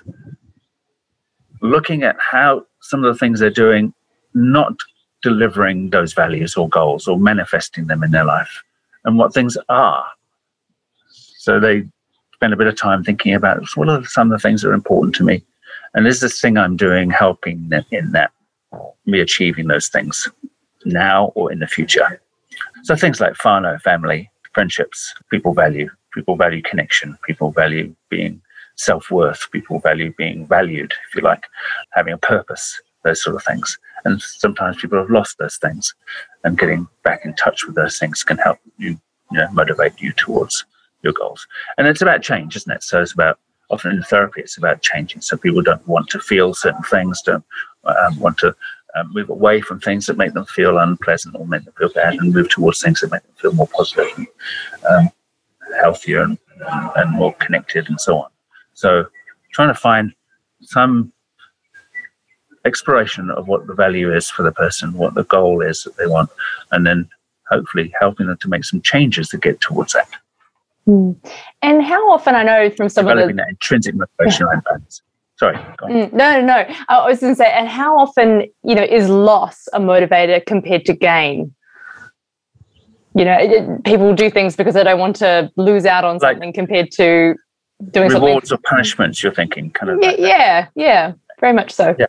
looking 1.62 2.03
at 2.03 2.15
how 2.19 2.65
some 2.81 3.03
of 3.03 3.12
the 3.12 3.18
things 3.18 3.39
they're 3.39 3.50
doing 3.50 3.94
not 4.33 4.74
delivering 5.24 5.90
those 5.90 6.14
values 6.14 6.56
or 6.56 6.69
goals 6.69 7.08
or 7.08 7.19
manifesting 7.19 7.88
them 7.88 8.04
in 8.04 8.12
their 8.12 8.25
life 8.25 8.64
and 9.06 9.18
what 9.18 9.34
things 9.34 9.58
are. 9.69 10.06
So 11.38 11.60
they 11.60 11.88
spend 12.34 12.54
a 12.54 12.58
bit 12.58 12.68
of 12.68 12.75
time 12.75 13.04
thinking 13.04 13.34
about 13.34 13.64
what 13.75 13.90
are 13.90 14.06
some 14.06 14.31
of 14.31 14.40
the 14.40 14.42
things 14.42 14.62
that 14.62 14.69
are 14.69 14.74
important 14.74 15.16
to 15.16 15.24
me 15.24 15.44
and 15.94 16.08
is 16.08 16.19
this 16.19 16.40
thing 16.40 16.58
I'm 16.58 16.78
doing 16.78 17.10
helping 17.10 17.69
them 17.69 17.84
in 17.92 18.12
that, 18.12 18.31
me 19.06 19.19
achieving 19.19 19.68
those 19.68 19.88
things 19.88 20.30
now 20.86 21.31
or 21.36 21.52
in 21.52 21.60
the 21.60 21.68
future? 21.68 22.22
So 22.84 22.96
things 22.96 23.20
like 23.20 23.34
whānau, 23.34 23.81
family, 23.81 24.30
friendships, 24.53 25.13
people 25.32 25.53
value, 25.53 25.89
people 26.13 26.36
value 26.36 26.62
connection, 26.62 27.18
people 27.25 27.51
value 27.51 27.96
being 28.10 28.41
self 28.75 29.10
worth. 29.12 29.50
People 29.51 29.80
value 29.80 30.13
being 30.18 30.46
valued, 30.46 30.94
if 31.10 31.15
you 31.15 31.22
like, 31.22 31.46
having 31.94 32.13
a 32.13 32.18
purpose, 32.18 32.80
those 33.03 33.22
sort 33.22 33.36
of 33.36 33.44
things. 33.44 33.77
And 34.06 34.22
sometimes 34.22 34.77
people 34.77 34.98
have 35.00 35.10
lost 35.10 35.38
those 35.38 35.58
things, 35.58 35.94
and 36.44 36.58
getting 36.58 36.88
back 37.04 37.25
in 37.25 37.34
touch 37.36 37.66
with 37.66 37.75
those 37.75 37.98
things 37.98 38.24
can 38.24 38.38
help 38.38 38.60
you, 38.77 39.00
you 39.32 39.38
know, 39.39 39.50
motivate 39.51 40.00
you 40.00 40.13
towards 40.13 40.66
your 41.04 41.13
goals. 41.13 41.48
And 41.77 41.88
it's 41.88 42.01
about 42.01 42.22
change, 42.22 42.56
isn't 42.56 42.72
it? 42.72 42.84
So 42.84 43.01
it's 43.01 43.13
about 43.13 43.39
often 43.70 43.92
in 43.92 44.04
therapy, 44.04 44.42
it's 44.42 44.58
about 44.58 44.82
changing. 44.82 45.22
So 45.22 45.36
people 45.36 45.62
don't 45.62 45.86
want 45.88 46.10
to 46.10 46.20
feel 46.20 46.54
certain 46.54 46.84
things, 46.84 47.22
don't 47.22 47.44
um, 47.84 48.20
want 48.20 48.38
to 48.39 48.56
um, 48.96 49.12
move 49.13 49.30
away 49.30 49.62
from 49.62 49.80
things 49.80 50.06
that 50.06 50.18
make 50.18 50.34
them 50.34 50.46
feel 50.46 50.77
unpleasant 50.77 51.36
or 51.36 51.46
make 51.46 51.66
them 51.66 51.74
feel 51.77 51.89
bad, 51.89 52.16
and 52.16 52.34
move 52.34 52.50
towards 52.50 52.82
things 52.82 53.01
that 53.01 53.12
make 53.12 53.24
them 53.24 53.36
feel 53.42 53.54
more 53.54 53.68
positive, 53.68 54.08
and, 54.18 54.27
um, 54.89 55.10
healthier, 55.82 56.22
and, 56.22 56.38
and, 56.72 56.92
and 56.96 57.12
more 57.12 57.34
connected, 57.34 57.89
and 57.89 58.00
so 58.00 58.20
on. 58.20 58.30
So 58.74 59.08
trying 59.51 59.68
to 59.68 59.75
find 59.75 60.13
some 60.62 61.12
exploration 62.67 63.31
of 63.31 63.47
what 63.47 63.65
the 63.67 63.74
value 63.74 64.13
is 64.15 64.29
for 64.29 64.43
the 64.43 64.51
person, 64.51 64.93
what 64.93 65.13
the 65.15 65.24
goal 65.24 65.62
is 65.62 65.83
that 65.83 65.97
they 65.97 66.05
want, 66.07 66.29
and 66.71 66.86
then 66.86 67.09
hopefully 67.50 67.91
helping 68.00 68.27
them 68.27 68.38
to 68.41 68.50
make 68.50 68.63
some 68.65 68.81
changes 68.81 69.29
to 69.29 69.38
get 69.38 69.59
towards 69.62 69.93
that. 69.93 70.09
Mm. 70.88 71.15
And 71.62 71.83
how 71.83 72.12
often 72.12 72.36
I 72.36 72.43
know 72.43 72.69
from 72.69 72.89
some 72.89 73.05
Developing 73.05 73.31
of 73.31 73.38
the 73.38 73.41
that 73.43 73.50
intrinsic 73.50 73.95
motivation 73.95 74.45
around 74.45 74.63
values. 74.69 75.01
Sorry. 75.38 75.55
Mm, 75.83 76.13
no, 76.13 76.39
no, 76.39 76.45
no. 76.45 76.75
I 76.89 77.07
was 77.07 77.19
going 77.19 77.33
to 77.33 77.38
say, 77.38 77.51
and 77.51 77.67
how 77.67 77.97
often, 77.97 78.47
you 78.63 78.74
know, 78.75 78.83
is 78.83 79.07
loss 79.07 79.67
a 79.74 79.79
motivator 79.79 80.43
compared 80.45 80.86
to 80.86 80.93
gain? 80.93 81.53
You 83.15 83.25
know, 83.25 83.38
it, 83.39 83.83
people 83.83 84.13
do 84.15 84.29
things 84.29 84.55
because 84.55 84.74
they 84.74 84.83
don't 84.83 85.00
want 85.00 85.15
to 85.17 85.51
lose 85.55 85.86
out 85.86 86.03
on 86.03 86.17
Like- 86.17 86.36
something 86.36 86.53
compared 86.53 86.91
to 86.91 87.36
doing 87.91 88.09
Rewards 88.09 88.50
something. 88.50 88.65
or 88.65 88.69
punishments, 88.69 89.21
you're 89.21 89.33
thinking, 89.33 89.69
kind 89.71 89.91
of. 89.91 90.00
Yeah, 90.01 90.09
like 90.09 90.19
yeah, 90.19 90.67
yeah, 90.75 91.13
very 91.39 91.53
much 91.53 91.71
so. 91.71 91.95
Yeah. 92.00 92.07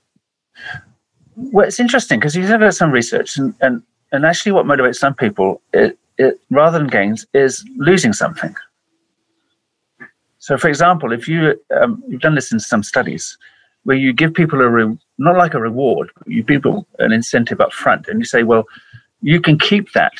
Well, 1.36 1.66
it's 1.66 1.80
interesting 1.80 2.18
because 2.18 2.34
you've 2.34 2.48
done 2.48 2.72
some 2.72 2.90
research, 2.90 3.36
and, 3.38 3.54
and, 3.60 3.82
and 4.12 4.26
actually, 4.26 4.52
what 4.52 4.66
motivates 4.66 4.96
some 4.96 5.14
people, 5.14 5.62
it, 5.72 5.98
it, 6.18 6.40
rather 6.50 6.78
than 6.78 6.88
gains, 6.88 7.26
is 7.32 7.64
losing 7.76 8.12
something. 8.12 8.54
So, 10.38 10.56
for 10.56 10.68
example, 10.68 11.12
if 11.12 11.28
you 11.28 11.60
um, 11.80 12.02
you've 12.08 12.20
done 12.20 12.34
this 12.34 12.52
in 12.52 12.58
some 12.60 12.82
studies, 12.82 13.38
where 13.84 13.96
you 13.96 14.12
give 14.12 14.34
people 14.34 14.60
a 14.60 14.68
re- 14.68 14.98
not 15.18 15.36
like 15.36 15.54
a 15.54 15.60
reward, 15.60 16.10
but 16.18 16.28
you 16.28 16.42
give 16.42 16.46
people 16.46 16.86
an 16.98 17.12
incentive 17.12 17.60
up 17.60 17.72
front, 17.72 18.08
and 18.08 18.18
you 18.18 18.24
say, 18.24 18.42
well, 18.42 18.64
you 19.20 19.40
can 19.40 19.58
keep 19.58 19.92
that 19.92 20.14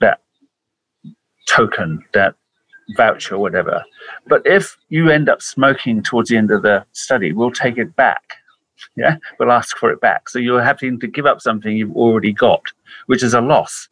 that 0.00 0.20
token, 1.48 2.04
that 2.12 2.34
voucher 2.96 3.38
whatever. 3.38 3.84
But 4.26 4.42
if 4.44 4.76
you 4.90 5.10
end 5.10 5.28
up 5.28 5.42
smoking 5.42 6.02
towards 6.02 6.28
the 6.28 6.36
end 6.36 6.50
of 6.50 6.62
the 6.62 6.84
study, 6.92 7.32
we'll 7.32 7.50
take 7.50 7.78
it 7.78 7.96
back. 7.96 8.22
Yeah, 8.96 9.16
we'll 9.38 9.52
ask 9.52 9.76
for 9.76 9.90
it 9.90 10.00
back. 10.00 10.28
So 10.28 10.38
you're 10.38 10.62
having 10.62 10.98
to 11.00 11.06
give 11.06 11.26
up 11.26 11.40
something 11.40 11.76
you've 11.76 11.96
already 11.96 12.32
got, 12.32 12.62
which 13.06 13.22
is 13.22 13.34
a 13.34 13.40
loss. 13.40 13.88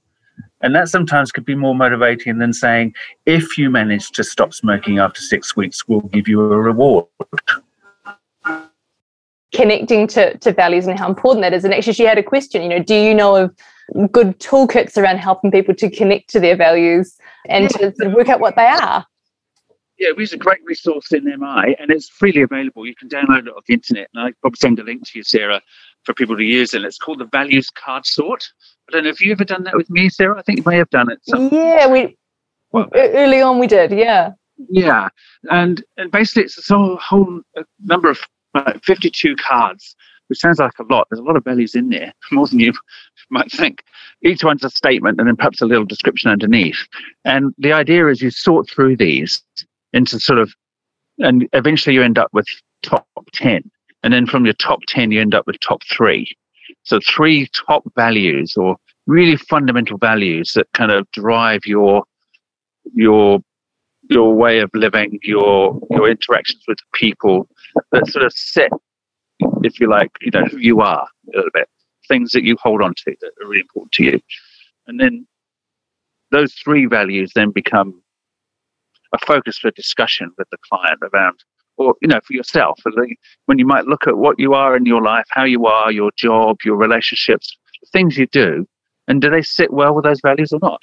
And 0.62 0.74
that 0.74 0.88
sometimes 0.88 1.30
could 1.30 1.44
be 1.44 1.54
more 1.54 1.74
motivating 1.74 2.38
than 2.38 2.52
saying, 2.52 2.94
if 3.26 3.58
you 3.58 3.70
manage 3.70 4.10
to 4.12 4.24
stop 4.24 4.54
smoking 4.54 4.98
after 4.98 5.20
six 5.20 5.54
weeks, 5.56 5.86
we'll 5.86 6.00
give 6.00 6.26
you 6.26 6.40
a 6.40 6.58
reward. 6.58 7.06
Connecting 9.54 10.06
to, 10.08 10.36
to 10.38 10.52
values 10.52 10.86
and 10.86 10.98
how 10.98 11.08
important 11.08 11.42
that 11.42 11.52
is. 11.52 11.64
And 11.64 11.74
actually, 11.74 11.92
she 11.92 12.04
had 12.04 12.18
a 12.18 12.22
question, 12.22 12.62
you 12.62 12.68
know, 12.68 12.78
do 12.80 12.94
you 12.94 13.14
know 13.14 13.36
of 13.36 14.10
good 14.10 14.38
toolkits 14.40 14.96
around 14.96 15.18
helping 15.18 15.50
people 15.50 15.74
to 15.74 15.90
connect 15.90 16.30
to 16.30 16.40
their 16.40 16.56
values 16.56 17.16
and 17.48 17.68
to 17.70 17.94
sort 17.94 18.08
of 18.08 18.14
work 18.14 18.28
out 18.28 18.40
what 18.40 18.56
they 18.56 18.66
are? 18.66 19.06
Yeah, 19.98 20.10
we 20.16 20.24
use 20.24 20.32
a 20.32 20.38
great 20.38 20.64
resource 20.64 21.12
in 21.12 21.24
MI 21.24 21.76
and 21.78 21.90
it's 21.90 22.08
freely 22.08 22.42
available. 22.42 22.86
You 22.86 22.96
can 22.96 23.08
download 23.08 23.46
it 23.46 23.54
off 23.56 23.64
the 23.66 23.74
internet. 23.74 24.08
And 24.12 24.24
I'll 24.24 24.32
probably 24.40 24.56
send 24.56 24.78
a 24.80 24.82
link 24.82 25.06
to 25.06 25.18
you, 25.18 25.22
Sarah, 25.22 25.60
for 26.02 26.14
people 26.14 26.36
to 26.36 26.42
use. 26.42 26.74
And 26.74 26.84
it's 26.84 26.98
called 26.98 27.20
the 27.20 27.26
Values 27.26 27.70
Card 27.70 28.04
Sort. 28.04 28.44
I 28.88 28.92
don't 28.92 29.04
know 29.04 29.10
if 29.10 29.20
you 29.20 29.30
ever 29.32 29.44
done 29.44 29.62
that 29.64 29.76
with 29.76 29.88
me, 29.90 30.08
Sarah. 30.08 30.38
I 30.38 30.42
think 30.42 30.58
you 30.58 30.64
may 30.66 30.76
have 30.76 30.90
done 30.90 31.10
it. 31.10 31.20
Yeah, 31.26 31.86
we 31.86 32.16
well, 32.72 32.88
early 32.92 33.40
on 33.40 33.60
we 33.60 33.68
did. 33.68 33.92
Yeah. 33.92 34.32
Yeah, 34.68 35.08
and 35.50 35.82
and 35.96 36.10
basically 36.10 36.44
it's 36.44 36.70
a 36.70 36.74
whole, 36.74 36.96
whole 36.96 37.40
number 37.84 38.10
of 38.10 38.20
uh, 38.54 38.72
52 38.82 39.36
cards, 39.36 39.96
which 40.28 40.38
sounds 40.38 40.58
like 40.58 40.78
a 40.78 40.84
lot. 40.84 41.06
There's 41.10 41.20
a 41.20 41.24
lot 41.24 41.36
of 41.36 41.44
values 41.44 41.74
in 41.74 41.88
there, 41.90 42.12
more 42.32 42.46
than 42.46 42.60
you 42.60 42.72
might 43.30 43.50
think. 43.50 43.84
Each 44.22 44.44
one's 44.44 44.64
a 44.64 44.70
statement, 44.70 45.18
and 45.18 45.28
then 45.28 45.36
perhaps 45.36 45.60
a 45.60 45.66
little 45.66 45.84
description 45.84 46.30
underneath. 46.30 46.78
And 47.24 47.54
the 47.58 47.72
idea 47.72 48.08
is 48.08 48.22
you 48.22 48.30
sort 48.30 48.68
through 48.68 48.96
these 48.96 49.42
into 49.94 50.20
sort 50.20 50.38
of, 50.38 50.52
and 51.18 51.48
eventually 51.52 51.94
you 51.94 52.02
end 52.02 52.18
up 52.18 52.28
with 52.32 52.46
top 52.82 53.06
10. 53.32 53.70
And 54.02 54.12
then 54.12 54.26
from 54.26 54.44
your 54.44 54.54
top 54.54 54.80
10, 54.86 55.12
you 55.12 55.20
end 55.20 55.34
up 55.34 55.46
with 55.46 55.58
top 55.60 55.82
three. 55.90 56.36
So 56.82 57.00
three 57.00 57.48
top 57.54 57.84
values 57.96 58.54
or 58.56 58.76
really 59.06 59.36
fundamental 59.36 59.96
values 59.96 60.52
that 60.54 60.70
kind 60.72 60.90
of 60.90 61.10
drive 61.12 61.60
your 61.64 62.04
your 62.92 63.40
your 64.10 64.34
way 64.34 64.58
of 64.58 64.70
living, 64.74 65.18
your 65.22 65.80
your 65.90 66.10
interactions 66.10 66.62
with 66.68 66.78
people 66.92 67.48
that 67.92 68.06
sort 68.08 68.24
of 68.24 68.32
set, 68.34 68.70
if 69.62 69.80
you 69.80 69.88
like, 69.88 70.10
you 70.20 70.30
know, 70.30 70.44
who 70.44 70.58
you 70.58 70.80
are 70.80 71.06
a 71.32 71.36
little 71.36 71.50
bit. 71.54 71.68
Things 72.08 72.32
that 72.32 72.44
you 72.44 72.56
hold 72.62 72.82
on 72.82 72.92
to 72.94 73.16
that 73.20 73.30
are 73.42 73.48
really 73.48 73.60
important 73.60 73.92
to 73.92 74.04
you. 74.04 74.20
And 74.86 75.00
then 75.00 75.26
those 76.30 76.52
three 76.54 76.84
values 76.84 77.32
then 77.34 77.50
become 77.50 78.02
a 79.14 79.18
focus 79.26 79.58
for 79.58 79.70
discussion 79.70 80.30
with 80.36 80.48
the 80.50 80.58
client 80.68 81.00
around 81.02 81.38
or 81.76 81.94
you 82.02 82.08
know 82.08 82.20
for 82.26 82.34
yourself. 82.34 82.80
When 83.46 83.58
you 83.58 83.66
might 83.66 83.86
look 83.86 84.06
at 84.06 84.18
what 84.18 84.38
you 84.38 84.54
are 84.54 84.76
in 84.76 84.86
your 84.86 85.02
life 85.02 85.26
how 85.30 85.44
you 85.44 85.66
are 85.66 85.90
your 85.90 86.10
job 86.16 86.58
your 86.64 86.76
relationships 86.76 87.56
the 87.80 87.88
things 87.92 88.16
you 88.16 88.26
do 88.26 88.66
and 89.08 89.20
do 89.20 89.30
they 89.30 89.42
sit 89.42 89.72
well 89.72 89.94
with 89.94 90.04
those 90.04 90.20
values 90.20 90.52
or 90.52 90.58
not? 90.62 90.80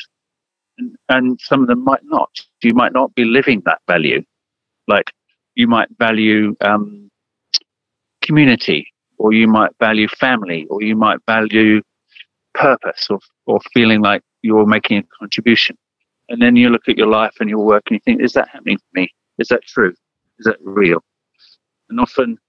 And, 0.77 0.95
and 1.09 1.39
some 1.41 1.61
of 1.61 1.67
them 1.67 1.83
might 1.83 2.03
not. 2.03 2.29
You 2.63 2.73
might 2.73 2.93
not 2.93 3.13
be 3.15 3.25
living 3.25 3.61
that 3.65 3.79
value. 3.87 4.23
Like 4.87 5.11
you 5.55 5.67
might 5.67 5.89
value 5.97 6.55
um, 6.61 7.09
community 8.21 8.87
or 9.17 9.33
you 9.33 9.47
might 9.47 9.71
value 9.79 10.07
family 10.07 10.65
or 10.69 10.81
you 10.81 10.95
might 10.95 11.19
value 11.27 11.81
purpose 12.53 13.07
or, 13.09 13.19
or 13.45 13.59
feeling 13.73 14.01
like 14.01 14.21
you're 14.41 14.65
making 14.65 14.99
a 14.99 15.03
contribution 15.19 15.77
and 16.31 16.41
then 16.41 16.55
you 16.55 16.69
look 16.69 16.87
at 16.87 16.97
your 16.97 17.07
life 17.07 17.35
and 17.39 17.49
your 17.49 17.63
work 17.63 17.83
and 17.87 17.95
you 17.95 17.99
think 18.05 18.21
is 18.21 18.33
that 18.33 18.47
happening 18.49 18.77
to 18.77 18.83
me 18.93 19.09
is 19.37 19.49
that 19.49 19.63
true 19.65 19.93
is 20.41 20.45
that 20.45 20.57
real? 20.61 21.03
And 21.89 21.99
often 21.99 22.39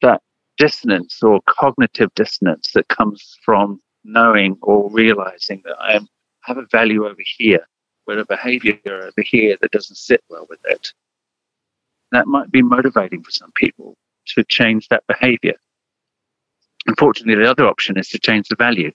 that 0.00 0.22
dissonance 0.56 1.22
or 1.22 1.40
cognitive 1.46 2.08
dissonance 2.14 2.70
that 2.74 2.88
comes 2.88 3.36
from 3.44 3.82
knowing 4.04 4.56
or 4.62 4.90
realizing 4.90 5.60
that 5.66 5.76
I 5.78 5.92
am, 5.92 6.08
have 6.44 6.56
a 6.56 6.66
value 6.72 7.04
over 7.04 7.20
here, 7.36 7.66
but 8.06 8.18
a 8.18 8.24
behavior 8.24 8.78
over 8.86 9.22
here 9.22 9.58
that 9.60 9.72
doesn't 9.72 9.96
sit 9.96 10.22
well 10.30 10.46
with 10.48 10.60
it. 10.64 10.92
That 12.12 12.26
might 12.26 12.50
be 12.50 12.62
motivating 12.62 13.22
for 13.22 13.30
some 13.30 13.52
people 13.52 13.94
to 14.28 14.44
change 14.44 14.88
that 14.88 15.06
behavior. 15.06 15.56
Unfortunately, 16.86 17.42
the 17.42 17.50
other 17.50 17.66
option 17.66 17.98
is 17.98 18.08
to 18.08 18.18
change 18.18 18.48
the 18.48 18.56
value. 18.56 18.90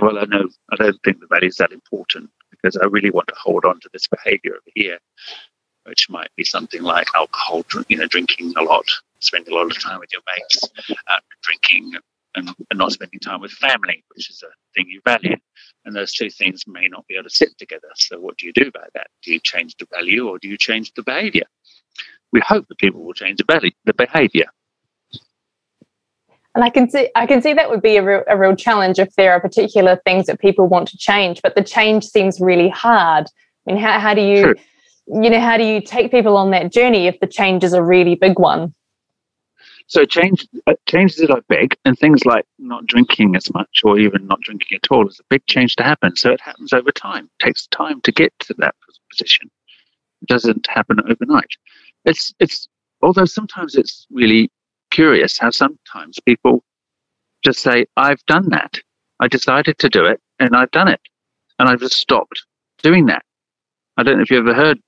Well, 0.00 0.18
I 0.18 0.24
know 0.26 0.48
I 0.70 0.76
don't 0.76 1.02
think 1.02 1.18
the 1.18 1.26
value 1.26 1.48
is 1.48 1.56
that 1.56 1.72
important 1.72 2.30
because 2.62 2.76
I 2.76 2.86
really 2.86 3.10
want 3.10 3.28
to 3.28 3.34
hold 3.36 3.64
on 3.64 3.80
to 3.80 3.88
this 3.92 4.06
behavior 4.06 4.52
over 4.52 4.70
here 4.74 4.98
which 5.88 6.08
might 6.10 6.30
be 6.36 6.44
something 6.44 6.82
like 6.82 7.06
alcohol, 7.16 7.64
you 7.88 7.96
know, 7.96 8.06
drinking 8.06 8.52
a 8.56 8.62
lot, 8.62 8.84
spending 9.20 9.52
a 9.52 9.56
lot 9.56 9.70
of 9.70 9.82
time 9.82 9.98
with 9.98 10.10
your 10.12 10.22
mates, 10.36 10.62
uh, 11.08 11.18
drinking 11.42 11.94
and, 12.34 12.48
and, 12.70 12.78
not 12.78 12.92
spending 12.92 13.18
time 13.18 13.40
with 13.40 13.50
family, 13.52 14.04
which 14.14 14.30
is 14.30 14.42
a 14.42 14.52
thing 14.74 14.86
you 14.88 15.00
value. 15.04 15.36
And 15.84 15.96
those 15.96 16.12
two 16.12 16.28
things 16.28 16.64
may 16.66 16.86
not 16.88 17.06
be 17.06 17.14
able 17.14 17.24
to 17.24 17.34
sit 17.34 17.56
together. 17.58 17.88
So, 17.96 18.20
what 18.20 18.36
do 18.36 18.46
you 18.46 18.52
do 18.52 18.68
about 18.68 18.92
that? 18.94 19.08
Do 19.22 19.32
you 19.32 19.40
change 19.40 19.74
the 19.78 19.86
value 19.90 20.28
or 20.28 20.38
do 20.38 20.48
you 20.48 20.58
change 20.58 20.92
the 20.92 21.02
behavior? 21.02 21.46
We 22.32 22.40
hope 22.46 22.68
that 22.68 22.78
people 22.78 23.02
will 23.02 23.14
change 23.14 23.38
the, 23.38 23.94
behavior. 23.96 24.46
And 26.54 26.64
I 26.64 26.70
can 26.70 26.90
see, 26.90 27.08
I 27.14 27.26
can 27.26 27.40
see 27.42 27.52
that 27.54 27.70
would 27.70 27.82
be 27.82 27.96
a 27.96 28.02
real, 28.02 28.22
a 28.28 28.36
real 28.36 28.56
challenge 28.56 28.98
if 28.98 29.14
there 29.14 29.32
are 29.32 29.40
particular 29.40 30.00
things 30.04 30.26
that 30.26 30.40
people 30.40 30.66
want 30.66 30.88
to 30.88 30.96
change, 30.96 31.40
but 31.42 31.54
the 31.54 31.62
change 31.62 32.04
seems 32.04 32.40
really 32.40 32.68
hard. 32.68 33.26
I 33.66 33.72
mean, 33.72 33.80
how, 33.80 34.00
how 34.00 34.14
do 34.14 34.22
you? 34.22 34.42
True 34.42 34.54
you 35.08 35.30
know, 35.30 35.40
how 35.40 35.56
do 35.56 35.64
you 35.64 35.80
take 35.80 36.10
people 36.10 36.36
on 36.36 36.50
that 36.50 36.70
journey 36.70 37.06
if 37.06 37.18
the 37.20 37.26
change 37.26 37.64
is 37.64 37.72
a 37.72 37.82
really 37.82 38.14
big 38.14 38.38
one? 38.38 38.74
So 39.86 40.04
change 40.04 40.46
uh, 40.66 40.74
changes 40.86 41.16
that 41.16 41.30
are 41.30 41.42
big, 41.48 41.74
and 41.86 41.98
things 41.98 42.26
like 42.26 42.44
not 42.58 42.86
drinking 42.86 43.36
as 43.36 43.52
much, 43.54 43.80
or 43.84 43.98
even 43.98 44.26
not 44.26 44.40
drinking 44.42 44.76
at 44.76 44.90
all, 44.90 45.08
is 45.08 45.18
a 45.18 45.24
big 45.30 45.46
change 45.46 45.76
to 45.76 45.82
happen. 45.82 46.14
So 46.14 46.30
it 46.30 46.42
happens 46.42 46.74
over 46.74 46.92
time. 46.92 47.24
It 47.24 47.44
takes 47.44 47.66
time 47.68 48.02
to 48.02 48.12
get 48.12 48.38
to 48.40 48.54
that 48.58 48.74
position. 49.10 49.50
It 50.20 50.28
doesn't 50.28 50.66
happen 50.68 51.00
overnight. 51.08 51.52
It's 52.04 52.34
it's 52.38 52.68
although 53.00 53.24
sometimes 53.24 53.76
it's 53.76 54.06
really 54.10 54.50
curious 54.98 55.38
how 55.38 55.50
sometimes 55.50 56.18
people 56.26 56.64
just 57.44 57.60
say, 57.60 57.86
"I've 57.96 58.24
done 58.26 58.48
that. 58.48 58.80
I 59.20 59.28
decided 59.28 59.78
to 59.78 59.88
do 59.88 60.04
it, 60.04 60.20
and 60.40 60.56
I've 60.56 60.72
done 60.72 60.88
it, 60.88 61.00
and 61.58 61.68
I've 61.68 61.78
just 61.78 61.98
stopped 62.06 62.44
doing 62.82 63.06
that." 63.06 63.24
I 63.96 64.02
don't 64.02 64.16
know 64.16 64.22
if 64.22 64.30
you 64.32 64.38
ever 64.38 64.54
heard 64.54 64.78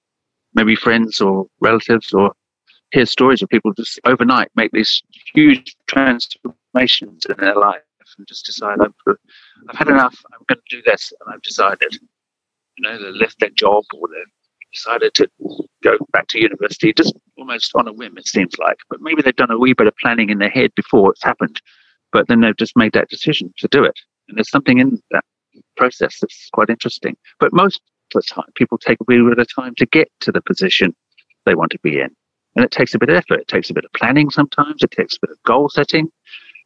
maybe 0.55 0.75
friends 0.75 1.21
or 1.21 1.47
relatives 1.61 2.13
or 2.13 2.33
hear 2.91 3.07
stories 3.07 3.41
of 3.41 3.49
people 3.51 3.73
just 3.73 4.01
overnight 4.05 4.51
make 4.57 4.73
these 4.73 5.01
huge 5.33 5.77
transformations 5.87 7.25
in 7.31 7.37
their 7.39 7.55
life 7.55 7.83
and 8.19 8.27
just 8.27 8.47
decide 8.47 8.79
I've, 8.81 9.77
had 9.81 9.89
enough 9.89 10.17
i'm 10.33 10.45
going 10.49 10.61
to 10.69 10.77
do 10.77 10.83
this 10.91 11.13
and 11.21 11.33
i've 11.33 11.43
decided 11.43 11.93
you 12.77 12.83
know 12.83 12.99
they 13.01 13.13
left 13.17 13.39
their 13.39 13.51
job 13.51 13.85
or 13.95 14.09
they 14.09 14.25
decided 14.73 15.13
to 15.15 15.29
go 15.83 15.97
back 16.13 16.29
to 16.29 16.41
university 16.41 16.93
just 16.93 17.15
almost 17.39 17.73
on 17.75 17.89
a 17.89 17.93
whim 17.93 18.17
it 18.17 18.27
seems 18.27 18.57
like 18.59 18.77
but 18.89 19.01
maybe 19.01 19.23
they've 19.23 19.37
done 19.37 19.51
a 19.51 19.59
wee 19.59 19.73
bit 19.73 19.87
of 19.87 19.97
planning 19.97 20.31
in 20.31 20.39
their 20.39 20.51
head 20.51 20.73
before 20.75 21.11
it's 21.11 21.23
happened 21.23 21.61
but 22.13 22.29
then 22.29 22.41
they've 22.41 22.57
just 22.57 22.77
made 22.77 22.93
that 22.93 23.09
decision 23.09 23.53
to 23.59 23.69
do 23.69 23.85
it 23.85 23.99
and 24.29 24.37
there's 24.37 24.51
something 24.51 24.79
in 24.79 25.01
that 25.11 25.25
process 25.77 26.19
that's 26.21 26.49
quite 26.53 26.71
interesting 26.71 27.17
but 27.39 27.53
most 27.53 27.81
of 28.15 28.23
the 28.23 28.35
time. 28.35 28.47
People 28.55 28.79
take 28.79 28.99
a 29.01 29.05
wee 29.07 29.23
bit 29.23 29.39
of 29.39 29.55
time 29.55 29.75
to 29.77 29.87
get 29.87 30.11
to 30.21 30.33
the 30.33 30.43
position 30.43 30.95
they 31.47 31.55
want 31.55 31.73
to 31.73 31.79
be 31.81 32.01
in. 32.01 32.11
And 32.57 32.65
it 32.65 32.71
takes 32.71 32.95
a 32.95 32.99
bit 32.99 33.11
of 33.11 33.17
effort. 33.17 33.41
It 33.41 33.49
takes 33.49 33.71
a 33.71 33.75
bit 33.75 33.85
of 33.85 33.93
planning 33.93 34.31
sometimes. 34.31 34.83
It 34.83 34.91
takes 34.91 35.17
a 35.17 35.21
bit 35.23 35.31
of 35.31 35.43
goal 35.45 35.69
setting. 35.69 36.11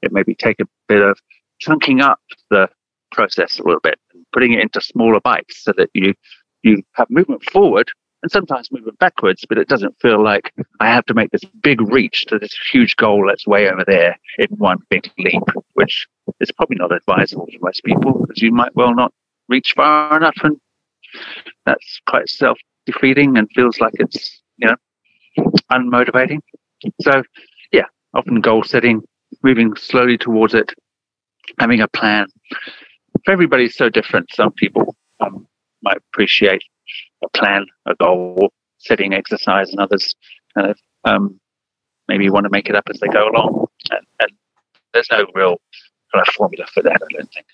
It 0.03 0.13
maybe 0.13 0.35
take 0.35 0.61
a 0.61 0.67
bit 0.89 1.03
of 1.03 1.19
chunking 1.59 2.01
up 2.01 2.21
the 2.51 2.69
process 3.13 3.59
a 3.59 3.63
little 3.63 3.81
bit 3.81 3.99
and 4.13 4.25
putting 4.33 4.53
it 4.53 4.61
into 4.61 4.81
smaller 4.81 5.21
bites 5.21 5.63
so 5.63 5.73
that 5.77 5.91
you 5.95 6.15
you 6.65 6.83
have 6.95 7.09
movement 7.11 7.45
forward 7.45 7.91
and 8.23 8.33
sometimes 8.33 8.73
movement 8.73 8.99
backwards, 8.99 9.45
but 9.47 9.59
it 9.59 9.69
doesn't 9.69 10.01
feel 10.01 10.23
like 10.23 10.51
I 10.81 10.87
have 10.87 11.05
to 11.07 11.15
make 11.15 11.31
this 11.31 11.45
big 11.63 11.81
reach 11.93 12.25
to 12.27 12.39
this 12.39 12.57
huge 12.73 12.97
goal 12.97 13.27
that's 13.29 13.47
way 13.47 13.69
over 13.69 13.85
there 13.87 14.19
in 14.39 14.49
one 14.57 14.79
big 14.89 15.11
leap, 15.19 15.43
which 15.75 16.07
is 16.41 16.51
probably 16.51 16.77
not 16.77 16.91
advisable 16.91 17.47
for 17.47 17.59
most 17.61 17.85
people 17.85 18.25
because 18.27 18.41
you 18.41 18.51
might 18.51 18.75
well 18.75 18.95
not 18.95 19.13
reach 19.49 19.75
far 19.77 20.17
enough 20.17 20.37
and 20.43 20.59
that's 21.67 22.01
quite 22.07 22.29
self 22.31 22.59
defeating 22.87 23.37
and 23.37 23.49
feels 23.55 23.79
like 23.79 23.93
it's, 23.99 24.41
you 24.57 24.69
know, 24.69 25.53
unmotivating. 25.71 26.41
So, 27.03 27.23
yeah, 27.73 27.87
often 28.15 28.41
goal 28.41 28.63
setting, 28.63 29.03
moving 29.43 29.77
slowly 29.77 30.17
towards 30.17 30.55
it, 30.55 30.73
having 31.59 31.81
a 31.81 31.89
plan. 31.89 32.27
Everybody's 33.29 33.77
so 33.77 33.91
different. 33.91 34.31
Some 34.33 34.53
people 34.53 34.97
um, 35.21 35.47
might 35.85 35.99
appreciate 36.13 36.63
a 37.23 37.29
plan, 37.31 37.67
a 37.87 37.95
goal, 37.97 38.53
setting 38.79 39.15
exercise, 39.15 39.71
and 39.71 39.81
others 39.81 40.15
kind 40.57 40.71
of 40.71 40.79
um, 41.05 41.41
maybe 42.09 42.29
want 42.31 42.45
to 42.45 42.51
make 42.51 42.69
it 42.69 42.75
up 42.75 42.85
as 42.91 42.99
they 43.01 43.09
go 43.09 43.29
along. 43.29 43.67
And, 43.91 44.07
and 44.21 44.31
there's 44.93 45.09
no 45.11 45.27
real 45.35 45.57
kind 46.13 46.27
of 46.27 46.35
formula 46.35 46.67
for 46.73 46.83
that, 46.83 47.01
I 47.03 47.07
don't 47.17 47.33
think. 47.33 47.47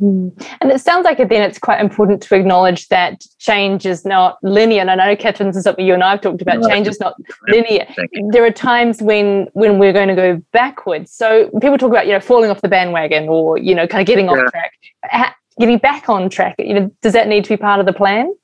Mm. 0.00 0.46
And 0.60 0.70
it 0.70 0.80
sounds 0.80 1.04
like 1.04 1.18
then 1.18 1.42
it's 1.42 1.58
quite 1.58 1.80
important 1.80 2.22
to 2.22 2.34
acknowledge 2.34 2.88
that 2.88 3.22
change 3.38 3.84
is 3.84 4.04
not 4.04 4.38
linear. 4.42 4.80
And 4.80 4.90
I 4.90 4.94
know, 4.94 5.16
Catherine, 5.16 5.50
this 5.50 5.58
is 5.58 5.64
something 5.64 5.84
you 5.84 5.92
and 5.92 6.02
I 6.02 6.12
have 6.12 6.22
talked 6.22 6.40
about. 6.40 6.66
Change 6.68 6.88
is 6.88 6.98
not 7.00 7.16
linear. 7.48 7.86
There 8.30 8.44
are 8.44 8.50
times 8.50 9.02
when 9.02 9.48
when 9.52 9.78
we're 9.78 9.92
going 9.92 10.08
to 10.08 10.14
go 10.14 10.42
backwards. 10.52 11.12
So 11.12 11.50
people 11.60 11.76
talk 11.76 11.90
about 11.90 12.06
you 12.06 12.14
know 12.14 12.20
falling 12.20 12.50
off 12.50 12.62
the 12.62 12.68
bandwagon 12.68 13.28
or 13.28 13.58
you 13.58 13.74
know 13.74 13.86
kind 13.86 14.00
of 14.00 14.06
getting 14.06 14.26
yeah. 14.26 14.32
off 14.32 14.50
track, 14.50 14.72
getting 15.58 15.78
back 15.78 16.08
on 16.08 16.30
track. 16.30 16.56
You 16.58 16.74
know, 16.74 16.90
does 17.02 17.12
that 17.12 17.28
need 17.28 17.44
to 17.44 17.50
be 17.50 17.56
part 17.56 17.80
of 17.80 17.86
the 17.86 17.92
plan? 17.92 18.34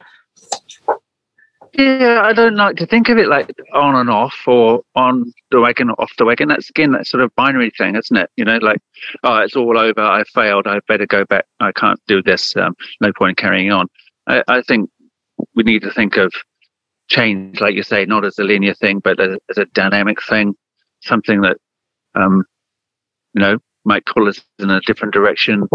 Yeah, 1.73 2.23
I 2.25 2.33
don't 2.33 2.57
like 2.57 2.77
to 2.77 2.87
think 2.87 3.11
of 3.11 3.19
it 3.19 3.29
like 3.29 3.51
on 3.75 3.97
and 3.97 4.09
off 4.09 4.35
or 4.47 4.83
on 4.95 5.31
the 5.51 5.61
wagon 5.61 5.91
or 5.91 6.01
off 6.01 6.11
the 6.17 6.25
wagon. 6.25 6.49
That's 6.49 6.71
again 6.71 6.93
that 6.93 7.07
sort 7.07 7.23
of 7.23 7.35
binary 7.35 7.71
thing, 7.71 7.97
isn't 7.97 8.17
it? 8.17 8.31
You 8.37 8.47
know, 8.47 8.57
like, 8.59 8.79
oh, 9.25 9.39
it's 9.39 9.57
all 9.57 9.79
over. 9.79 10.01
I 10.01 10.25
failed. 10.33 10.67
I 10.67 10.81
better 10.89 11.07
go 11.07 11.27
back. 11.27 11.45
I 11.61 11.73
can't 11.73 12.01
do 12.07 12.23
this. 12.23 12.57
Um, 12.57 12.75
no 13.01 13.13
point 13.13 13.39
in 13.39 13.43
carrying 13.43 13.73
on. 13.73 13.89
I, 14.27 14.43
I, 14.49 14.63
think 14.63 14.89
we 15.55 15.65
need 15.65 15.83
to 15.83 15.93
think 15.93 16.17
of 16.17 16.33
change, 17.09 17.61
like 17.61 17.75
you 17.75 17.83
say, 17.83 18.07
not 18.07 18.25
as 18.25 18.39
a 18.39 18.45
linear 18.45 18.75
thing, 18.75 19.01
but 19.01 19.21
as, 19.21 19.37
as 19.51 19.59
a 19.59 19.67
dynamic 19.67 20.23
thing, 20.23 20.55
something 21.03 21.43
that, 21.43 21.59
um, 22.15 22.45
you 23.35 23.41
know, 23.41 23.59
might 23.85 24.07
pull 24.07 24.29
us 24.29 24.41
in 24.59 24.71
a 24.71 24.81
different 24.81 25.13
direction. 25.13 25.69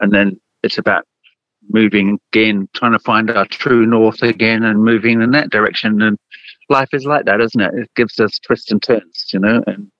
And 0.00 0.12
then 0.12 0.40
it's 0.62 0.78
about 0.78 1.04
moving 1.70 2.18
again, 2.32 2.68
trying 2.74 2.92
to 2.92 2.98
find 2.98 3.30
our 3.30 3.46
true 3.46 3.86
north 3.86 4.22
again 4.22 4.64
and 4.64 4.82
moving 4.82 5.22
in 5.22 5.30
that 5.30 5.50
direction. 5.50 6.02
And 6.02 6.18
life 6.68 6.88
is 6.92 7.04
like 7.04 7.24
that, 7.26 7.40
isn't 7.40 7.60
it? 7.60 7.74
It 7.74 7.90
gives 7.94 8.18
us 8.18 8.38
twists 8.38 8.70
and 8.70 8.82
turns, 8.82 9.26
you 9.32 9.40
know, 9.40 9.62
and 9.66 9.90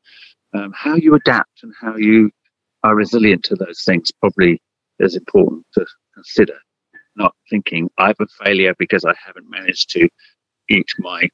um, 0.55 0.73
how 0.75 0.97
you 0.97 1.15
adapt 1.15 1.63
and 1.63 1.73
how 1.81 1.97
you 1.97 2.31
are 2.83 2.95
resilient 2.95 3.45
to 3.45 3.55
those 3.55 3.83
things 3.85 4.11
probably 4.21 4.61
is 4.99 5.17
important 5.17 5.65
to 5.75 5.87
consider. 6.15 6.59
Not 7.15 7.35
thinking 7.51 7.91
I'm 7.99 8.15
a 8.21 8.27
failure 8.45 8.75
because 8.79 9.05
I 9.05 9.15
haven't 9.25 9.49
managed 9.49 9.91
to 9.91 10.09
eat 10.69 10.89
my 10.99 11.29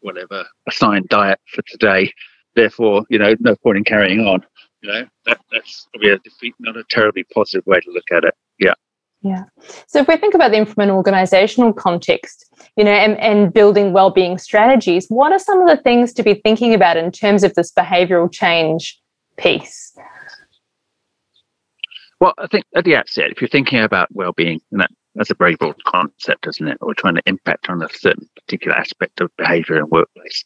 whatever 0.00 0.44
assigned 0.68 1.08
diet 1.08 1.40
for 1.48 1.62
today. 1.66 2.12
Therefore, 2.54 3.04
you 3.08 3.18
know, 3.18 3.34
no 3.40 3.56
point 3.56 3.78
in 3.78 3.84
carrying 3.84 4.20
on. 4.20 4.44
You 4.82 4.92
know, 4.92 5.04
that, 5.26 5.40
that's 5.50 5.86
probably 5.92 6.10
a 6.10 6.18
defeat, 6.18 6.54
not 6.58 6.76
a 6.76 6.84
terribly 6.90 7.24
positive 7.34 7.64
way 7.66 7.80
to 7.80 7.90
look 7.90 8.10
at 8.12 8.24
it. 8.24 8.34
Yeah. 8.62 8.74
Yeah. 9.22 9.44
So 9.86 10.00
if 10.00 10.08
we 10.08 10.16
think 10.16 10.34
about 10.34 10.50
them 10.50 10.66
from 10.66 10.82
an 10.82 10.90
organizational 10.90 11.72
context, 11.72 12.46
you 12.76 12.84
know, 12.84 12.90
and, 12.90 13.16
and 13.18 13.52
building 13.52 13.92
well-being 13.92 14.38
strategies, 14.38 15.06
what 15.08 15.32
are 15.32 15.38
some 15.38 15.60
of 15.60 15.68
the 15.68 15.80
things 15.82 16.12
to 16.14 16.22
be 16.22 16.34
thinking 16.34 16.74
about 16.74 16.96
in 16.96 17.12
terms 17.12 17.44
of 17.44 17.54
this 17.54 17.72
behavioral 17.72 18.32
change 18.32 19.00
piece? 19.36 19.96
Well, 22.20 22.34
I 22.38 22.46
think 22.48 22.64
at 22.74 22.84
the 22.84 22.96
outset, 22.96 23.30
if 23.30 23.40
you're 23.40 23.48
thinking 23.48 23.80
about 23.80 24.08
well-being, 24.12 24.60
and 24.72 24.80
that, 24.80 24.90
that's 25.14 25.30
a 25.30 25.34
very 25.34 25.54
broad 25.54 25.82
concept, 25.84 26.46
isn't 26.48 26.66
it? 26.66 26.78
Or 26.80 26.94
trying 26.94 27.14
to 27.14 27.22
impact 27.26 27.68
on 27.68 27.82
a 27.82 27.88
certain 27.92 28.28
particular 28.34 28.76
aspect 28.76 29.20
of 29.20 29.30
behavior 29.36 29.78
in 29.78 29.88
workplace. 29.88 30.44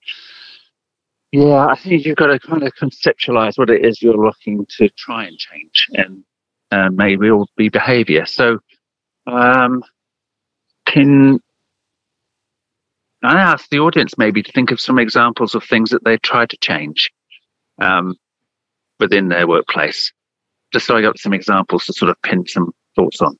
Yeah, 1.32 1.66
I 1.66 1.76
think 1.76 2.04
you've 2.04 2.16
got 2.16 2.28
to 2.28 2.38
kind 2.38 2.62
of 2.62 2.74
conceptualize 2.74 3.58
what 3.58 3.70
it 3.70 3.84
is 3.84 4.02
you're 4.02 4.16
looking 4.16 4.66
to 4.76 4.88
try 4.90 5.24
and 5.24 5.38
change. 5.38 5.86
And 5.94 6.24
uh, 6.70 6.90
may 6.90 7.16
all 7.30 7.48
be 7.56 7.68
behavior. 7.68 8.26
So, 8.26 8.58
um, 9.26 9.82
can 10.86 11.40
I 13.22 13.40
ask 13.40 13.68
the 13.70 13.80
audience 13.80 14.16
maybe 14.18 14.42
to 14.42 14.52
think 14.52 14.70
of 14.70 14.80
some 14.80 14.98
examples 14.98 15.54
of 15.54 15.64
things 15.64 15.90
that 15.90 16.04
they 16.04 16.18
try 16.18 16.46
to 16.46 16.56
change 16.58 17.10
um, 17.80 18.14
within 19.00 19.28
their 19.28 19.46
workplace? 19.46 20.12
Just 20.72 20.86
so 20.86 20.96
I 20.96 21.02
got 21.02 21.18
some 21.18 21.32
examples 21.32 21.86
to 21.86 21.92
sort 21.92 22.10
of 22.10 22.20
pin 22.22 22.46
some 22.46 22.72
thoughts 22.94 23.20
on. 23.20 23.36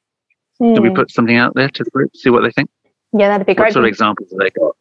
Mm. 0.60 0.74
Do 0.74 0.82
we 0.82 0.88
hmm. 0.88 0.94
put 0.94 1.10
something 1.10 1.36
out 1.36 1.54
there 1.54 1.68
to 1.68 1.84
the 1.84 1.90
group, 1.90 2.16
see 2.16 2.30
what 2.30 2.42
they 2.42 2.50
think? 2.50 2.70
Yeah, 3.12 3.28
that'd 3.28 3.46
be 3.46 3.54
great. 3.54 3.66
What 3.66 3.72
sort 3.74 3.84
of 3.84 3.88
examples 3.88 4.30
have 4.30 4.38
they 4.38 4.50
got? 4.50 4.76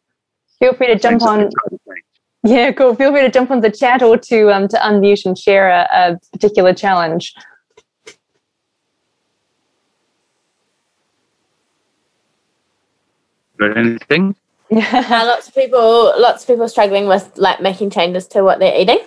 Feel 0.58 0.74
free 0.74 0.86
to 0.86 0.98
jump 0.98 1.22
on. 1.22 1.50
Yeah, 2.42 2.72
cool. 2.72 2.94
Feel 2.94 3.12
free 3.12 3.22
to 3.22 3.30
jump 3.30 3.50
on 3.50 3.60
the 3.60 3.70
chat 3.70 4.02
or 4.02 4.16
to 4.16 4.54
um, 4.54 4.68
to 4.68 4.76
unmute 4.76 5.26
and 5.26 5.36
share 5.36 5.68
a, 5.68 5.88
a 5.92 6.18
particular 6.32 6.72
challenge. 6.72 7.34
Anything? 13.60 14.36
uh, 14.70 15.06
lots 15.10 15.48
of 15.48 15.54
people, 15.54 16.12
lots 16.18 16.42
of 16.42 16.48
people 16.48 16.68
struggling 16.68 17.06
with 17.06 17.30
like 17.36 17.60
making 17.60 17.90
changes 17.90 18.26
to 18.28 18.42
what 18.42 18.58
they're 18.58 18.78
eating. 18.80 18.98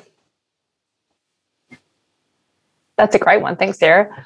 That's 2.97 3.15
a 3.15 3.19
great 3.19 3.41
one. 3.41 3.55
Thanks, 3.55 3.79
Sarah. 3.79 4.25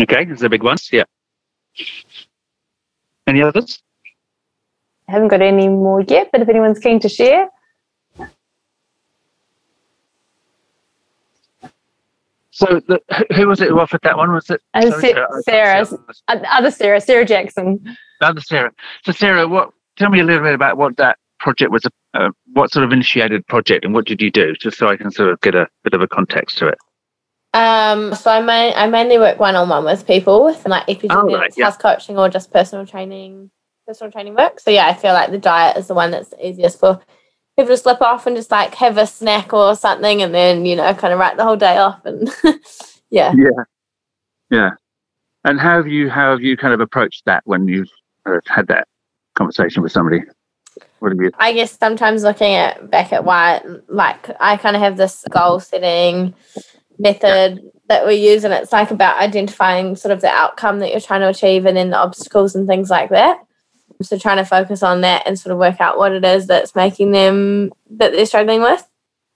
Okay, 0.00 0.24
those 0.24 0.42
are 0.42 0.48
big 0.48 0.62
ones. 0.62 0.88
Yeah. 0.92 1.04
Any 3.26 3.42
others? 3.42 3.82
I 5.08 5.12
haven't 5.12 5.28
got 5.28 5.42
any 5.42 5.68
more 5.68 6.00
yet, 6.00 6.30
but 6.32 6.40
if 6.42 6.48
anyone's 6.48 6.78
keen 6.78 7.00
to 7.00 7.08
share. 7.08 7.48
So, 12.50 12.80
the, 12.86 13.00
who 13.34 13.48
was 13.48 13.60
it 13.60 13.68
who 13.68 13.80
offered 13.80 14.02
that 14.02 14.16
one? 14.16 14.30
Was 14.30 14.50
it 14.50 14.60
uh, 14.74 14.90
Sarah? 15.00 15.26
Sarah, 15.42 15.86
Sarah, 15.86 16.08
other 16.28 16.70
Sarah, 16.70 17.00
Sarah 17.00 17.24
Jackson 17.24 17.96
other 18.26 18.40
Sarah. 18.40 18.72
So 19.04 19.12
Sarah, 19.12 19.48
what? 19.48 19.70
Tell 19.98 20.10
me 20.10 20.20
a 20.20 20.24
little 20.24 20.42
bit 20.42 20.54
about 20.54 20.78
what 20.78 20.96
that 20.96 21.18
project 21.38 21.70
was. 21.70 21.86
Uh, 22.14 22.30
what 22.52 22.70
sort 22.70 22.84
of 22.84 22.92
initiated 22.92 23.46
project, 23.46 23.84
and 23.84 23.94
what 23.94 24.06
did 24.06 24.20
you 24.20 24.30
do, 24.30 24.54
just 24.54 24.78
so 24.78 24.88
I 24.88 24.96
can 24.96 25.10
sort 25.10 25.30
of 25.30 25.40
get 25.40 25.54
a 25.54 25.66
bit 25.82 25.94
of 25.94 26.02
a 26.02 26.08
context 26.08 26.58
to 26.58 26.68
it. 26.68 26.78
Um, 27.54 28.14
so 28.14 28.30
I 28.30 28.40
main, 28.40 28.72
I 28.76 28.86
mainly 28.86 29.18
work 29.18 29.38
one 29.38 29.56
on 29.56 29.68
one 29.68 29.84
with 29.84 30.06
people 30.06 30.44
with 30.44 30.66
like 30.66 30.86
epigenetics, 30.86 31.10
oh, 31.10 31.36
right, 31.36 31.52
yeah. 31.56 31.66
health 31.66 31.78
coaching, 31.78 32.18
or 32.18 32.28
just 32.28 32.50
personal 32.50 32.86
training, 32.86 33.50
personal 33.86 34.10
training 34.10 34.34
work. 34.34 34.58
So 34.58 34.70
yeah, 34.70 34.86
I 34.86 34.94
feel 34.94 35.12
like 35.12 35.30
the 35.30 35.38
diet 35.38 35.76
is 35.76 35.86
the 35.86 35.94
one 35.94 36.10
that's 36.10 36.30
the 36.30 36.46
easiest 36.46 36.80
for 36.80 37.00
people 37.58 37.74
to 37.74 37.76
slip 37.76 38.00
off 38.00 38.26
and 38.26 38.36
just 38.36 38.50
like 38.50 38.74
have 38.76 38.96
a 38.96 39.06
snack 39.06 39.52
or 39.52 39.76
something, 39.76 40.22
and 40.22 40.34
then 40.34 40.64
you 40.64 40.76
know 40.76 40.94
kind 40.94 41.12
of 41.12 41.18
write 41.18 41.36
the 41.36 41.44
whole 41.44 41.56
day 41.56 41.76
off, 41.76 42.04
and 42.06 42.30
yeah, 43.10 43.34
yeah, 43.36 43.64
yeah. 44.50 44.70
And 45.44 45.60
how 45.60 45.76
have 45.76 45.88
you 45.88 46.08
how 46.08 46.30
have 46.30 46.40
you 46.40 46.56
kind 46.56 46.72
of 46.72 46.80
approached 46.80 47.24
that 47.26 47.42
when 47.44 47.68
you've 47.68 47.90
or 48.24 48.42
had 48.46 48.68
that 48.68 48.88
conversation 49.34 49.82
with 49.82 49.92
somebody? 49.92 50.22
What 51.00 51.12
have 51.12 51.20
you? 51.20 51.30
I 51.38 51.52
guess 51.52 51.76
sometimes 51.78 52.22
looking 52.22 52.54
at 52.54 52.90
back 52.90 53.12
at 53.12 53.24
why, 53.24 53.62
like 53.88 54.30
I 54.40 54.56
kind 54.56 54.76
of 54.76 54.82
have 54.82 54.96
this 54.96 55.24
goal 55.30 55.60
setting 55.60 56.34
method 56.98 57.60
yeah. 57.62 57.70
that 57.88 58.06
we 58.06 58.14
use, 58.14 58.44
and 58.44 58.54
it's 58.54 58.72
like 58.72 58.90
about 58.90 59.20
identifying 59.20 59.96
sort 59.96 60.12
of 60.12 60.20
the 60.20 60.28
outcome 60.28 60.78
that 60.78 60.90
you're 60.90 61.00
trying 61.00 61.20
to 61.20 61.28
achieve, 61.28 61.66
and 61.66 61.76
then 61.76 61.90
the 61.90 61.98
obstacles 61.98 62.54
and 62.54 62.66
things 62.66 62.90
like 62.90 63.10
that. 63.10 63.44
So 64.00 64.18
trying 64.18 64.38
to 64.38 64.44
focus 64.44 64.82
on 64.82 65.02
that 65.02 65.24
and 65.26 65.38
sort 65.38 65.52
of 65.52 65.58
work 65.58 65.80
out 65.80 65.98
what 65.98 66.12
it 66.12 66.24
is 66.24 66.46
that's 66.46 66.74
making 66.74 67.12
them 67.12 67.72
that 67.90 68.12
they're 68.12 68.26
struggling 68.26 68.62
with. 68.62 68.88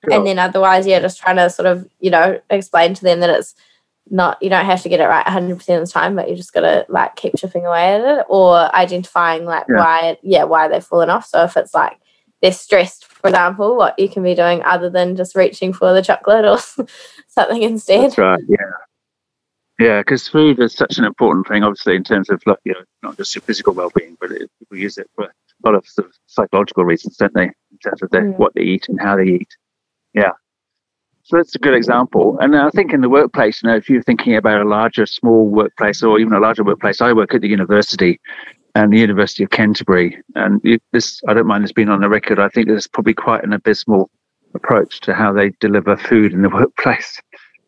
Sure. 0.05 0.15
And 0.15 0.27
then 0.27 0.39
otherwise, 0.39 0.87
yeah, 0.87 1.01
just 1.01 1.21
trying 1.21 1.37
to 1.37 1.51
sort 1.51 1.67
of, 1.67 1.89
you 2.01 2.11
know, 2.11 2.41
explain 2.51 2.95
to 2.95 3.03
them 3.03 3.21
that 3.21 3.31
it's 3.31 3.55
not 4.09 4.41
you 4.41 4.49
don't 4.49 4.65
have 4.65 4.83
to 4.83 4.89
get 4.89 5.01
it 5.01 5.07
right 5.07 5.27
100% 5.27 5.53
of 5.53 5.67
the 5.67 5.87
time 5.87 6.15
but 6.15 6.31
you 6.31 6.37
just 6.37 6.53
got 6.53 6.61
to 6.61 6.87
like 6.89 7.17
keep 7.17 7.35
chipping 7.37 7.67
away 7.67 7.95
at 7.95 8.01
it 8.01 8.27
or 8.29 8.75
identifying 8.75 9.45
like 9.45 9.65
yeah. 9.69 9.77
why 9.77 10.19
yeah 10.23 10.45
why 10.45 10.69
they've 10.69 10.85
fallen 10.85 11.11
off. 11.11 11.27
So 11.27 11.43
if 11.45 11.57
it's 11.57 11.75
like 11.75 11.99
they're 12.41 12.53
stressed 12.53 13.07
for 13.07 13.29
example 13.29 13.77
what 13.77 13.99
you 13.99 14.09
can 14.09 14.23
be 14.23 14.35
doing 14.35 14.63
other 14.63 14.89
than 14.91 15.17
just 15.17 15.35
reaching 15.35 15.73
for 15.73 15.93
the 15.93 16.03
chocolate 16.03 16.45
or 16.45 16.59
something 17.29 17.63
instead. 17.63 18.05
That's 18.05 18.19
right 18.19 18.43
yeah. 18.49 18.57
Yeah 19.79 20.01
because 20.01 20.29
food 20.29 20.61
is 20.61 20.75
such 20.75 20.99
an 20.99 21.05
important 21.05 21.49
thing 21.49 21.65
obviously 21.65 21.97
in 21.97 22.05
terms 22.05 22.31
of 22.31 22.41
like 22.47 22.59
you 22.65 22.75
know 22.75 22.85
not 23.03 23.17
just 23.17 23.35
your 23.35 23.43
physical 23.43 23.75
well-being 23.75 24.17
but 24.21 24.31
it, 24.31 24.51
people 24.61 24.77
use 24.77 24.99
it 24.99 25.11
for 25.17 25.25
a 25.25 25.31
lot 25.65 25.75
of, 25.75 25.87
sort 25.87 26.07
of 26.07 26.15
psychological 26.27 26.85
reasons 26.85 27.17
don't 27.17 27.35
they 27.35 27.45
in 27.45 27.79
terms 27.83 28.03
of 28.03 28.11
their, 28.11 28.23
mm. 28.23 28.39
what 28.39 28.55
they 28.55 28.63
eat 28.63 28.89
and 28.89 29.01
how 29.01 29.17
they 29.17 29.25
eat. 29.25 29.49
Yeah 30.15 30.33
so 31.27 31.39
that's 31.39 31.57
a 31.57 31.59
good 31.59 31.75
example. 31.75 32.39
And 32.41 32.55
I 32.55 32.71
think 32.71 32.93
in 32.93 33.01
the 33.01 33.09
workplace, 33.09 33.61
you 33.61 33.69
know, 33.69 33.75
if 33.75 33.91
you're 33.91 34.03
thinking 34.03 34.37
about 34.37 34.61
a 34.61 34.69
larger, 34.69 35.07
small 35.07 35.49
workplace 35.49 36.01
or 36.01 36.21
even 36.21 36.33
a 36.33 36.39
larger 36.39 36.63
workplace, 36.63 37.01
I 37.01 37.13
work 37.13 37.35
at 37.35 37.41
the 37.41 37.49
university 37.49 38.21
and 38.77 38.93
the 38.93 39.01
University 39.01 39.43
of 39.43 39.51
Canterbury. 39.51 40.23
And 40.37 40.63
this, 40.93 41.21
I 41.27 41.35
don't 41.35 41.49
mind 41.49 41.65
this 41.65 41.73
being 41.73 41.89
on 41.89 42.01
the 42.01 42.09
record. 42.09 42.39
I 42.39 42.49
think 42.49 42.69
there's 42.69 42.87
probably 42.87 43.15
quite 43.15 43.43
an 43.43 43.53
abysmal 43.53 44.09
approach 44.55 45.01
to 45.01 45.15
how 45.15 45.33
they 45.33 45.51
deliver 45.59 45.97
food 45.97 46.33
in 46.33 46.43
the 46.43 46.49
workplace. 46.55 47.21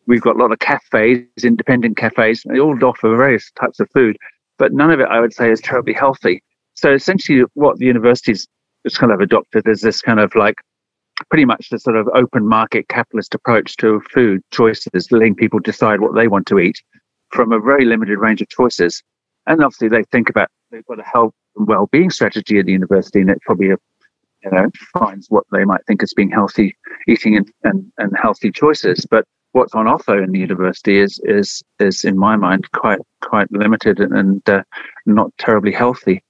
We've 0.07 0.21
got 0.21 0.37
a 0.37 0.39
lot 0.39 0.53
of 0.53 0.59
cafes, 0.59 1.25
independent 1.43 1.97
cafes, 1.97 2.43
they 2.49 2.61
all 2.61 2.81
offer 2.85 3.09
various 3.09 3.51
types 3.59 3.81
of 3.81 3.89
food, 3.93 4.15
but 4.57 4.71
none 4.71 4.89
of 4.89 5.01
it, 5.01 5.07
I 5.09 5.19
would 5.19 5.33
say, 5.33 5.51
is 5.51 5.59
terribly 5.59 5.93
healthy. 5.93 6.41
So 6.75 6.93
essentially, 6.93 7.43
what 7.55 7.77
the 7.77 7.87
university's 7.87 8.47
just 8.85 8.99
kind 8.99 9.11
of 9.11 9.19
adopted 9.19 9.67
is 9.67 9.81
this 9.81 10.01
kind 10.01 10.21
of 10.21 10.33
like 10.33 10.55
pretty 11.29 11.45
much 11.45 11.69
the 11.69 11.79
sort 11.79 11.95
of 11.95 12.07
open 12.13 12.47
market 12.47 12.87
capitalist 12.87 13.35
approach 13.35 13.77
to 13.77 14.01
food 14.13 14.41
choices, 14.51 15.11
letting 15.11 15.35
people 15.35 15.59
decide 15.59 16.01
what 16.01 16.15
they 16.15 16.27
want 16.27 16.47
to 16.47 16.59
eat 16.59 16.81
from 17.31 17.51
a 17.51 17.59
very 17.59 17.85
limited 17.85 18.17
range 18.17 18.41
of 18.41 18.49
choices. 18.49 19.03
And 19.47 19.63
obviously, 19.63 19.89
they 19.89 20.03
think 20.11 20.29
about 20.29 20.49
they've 20.71 20.85
got 20.85 20.99
a 20.99 21.03
health 21.03 21.33
and 21.55 21.67
well-being 21.67 22.09
strategy 22.09 22.59
at 22.59 22.65
the 22.65 22.71
university, 22.71 23.21
and 23.21 23.29
it 23.29 23.41
probably, 23.41 23.67
you 23.67 24.51
know, 24.51 24.69
finds 24.97 25.27
what 25.29 25.45
they 25.51 25.65
might 25.65 25.85
think 25.87 26.03
as 26.03 26.13
being 26.13 26.29
healthy 26.29 26.75
eating 27.07 27.37
and, 27.37 27.51
and, 27.63 27.91
and 27.97 28.15
healthy 28.21 28.51
choices. 28.51 29.05
But 29.09 29.25
what's 29.53 29.73
on 29.73 29.87
offer 29.87 30.21
in 30.21 30.31
the 30.31 30.39
university 30.39 30.97
is 30.99 31.19
is 31.23 31.63
is 31.79 32.03
in 32.03 32.17
my 32.17 32.35
mind 32.35 32.71
quite 32.71 32.99
quite 33.21 33.51
limited 33.51 33.99
and, 33.99 34.15
and 34.15 34.49
uh, 34.49 34.63
not 35.05 35.31
terribly 35.37 35.71
healthy. 35.71 36.23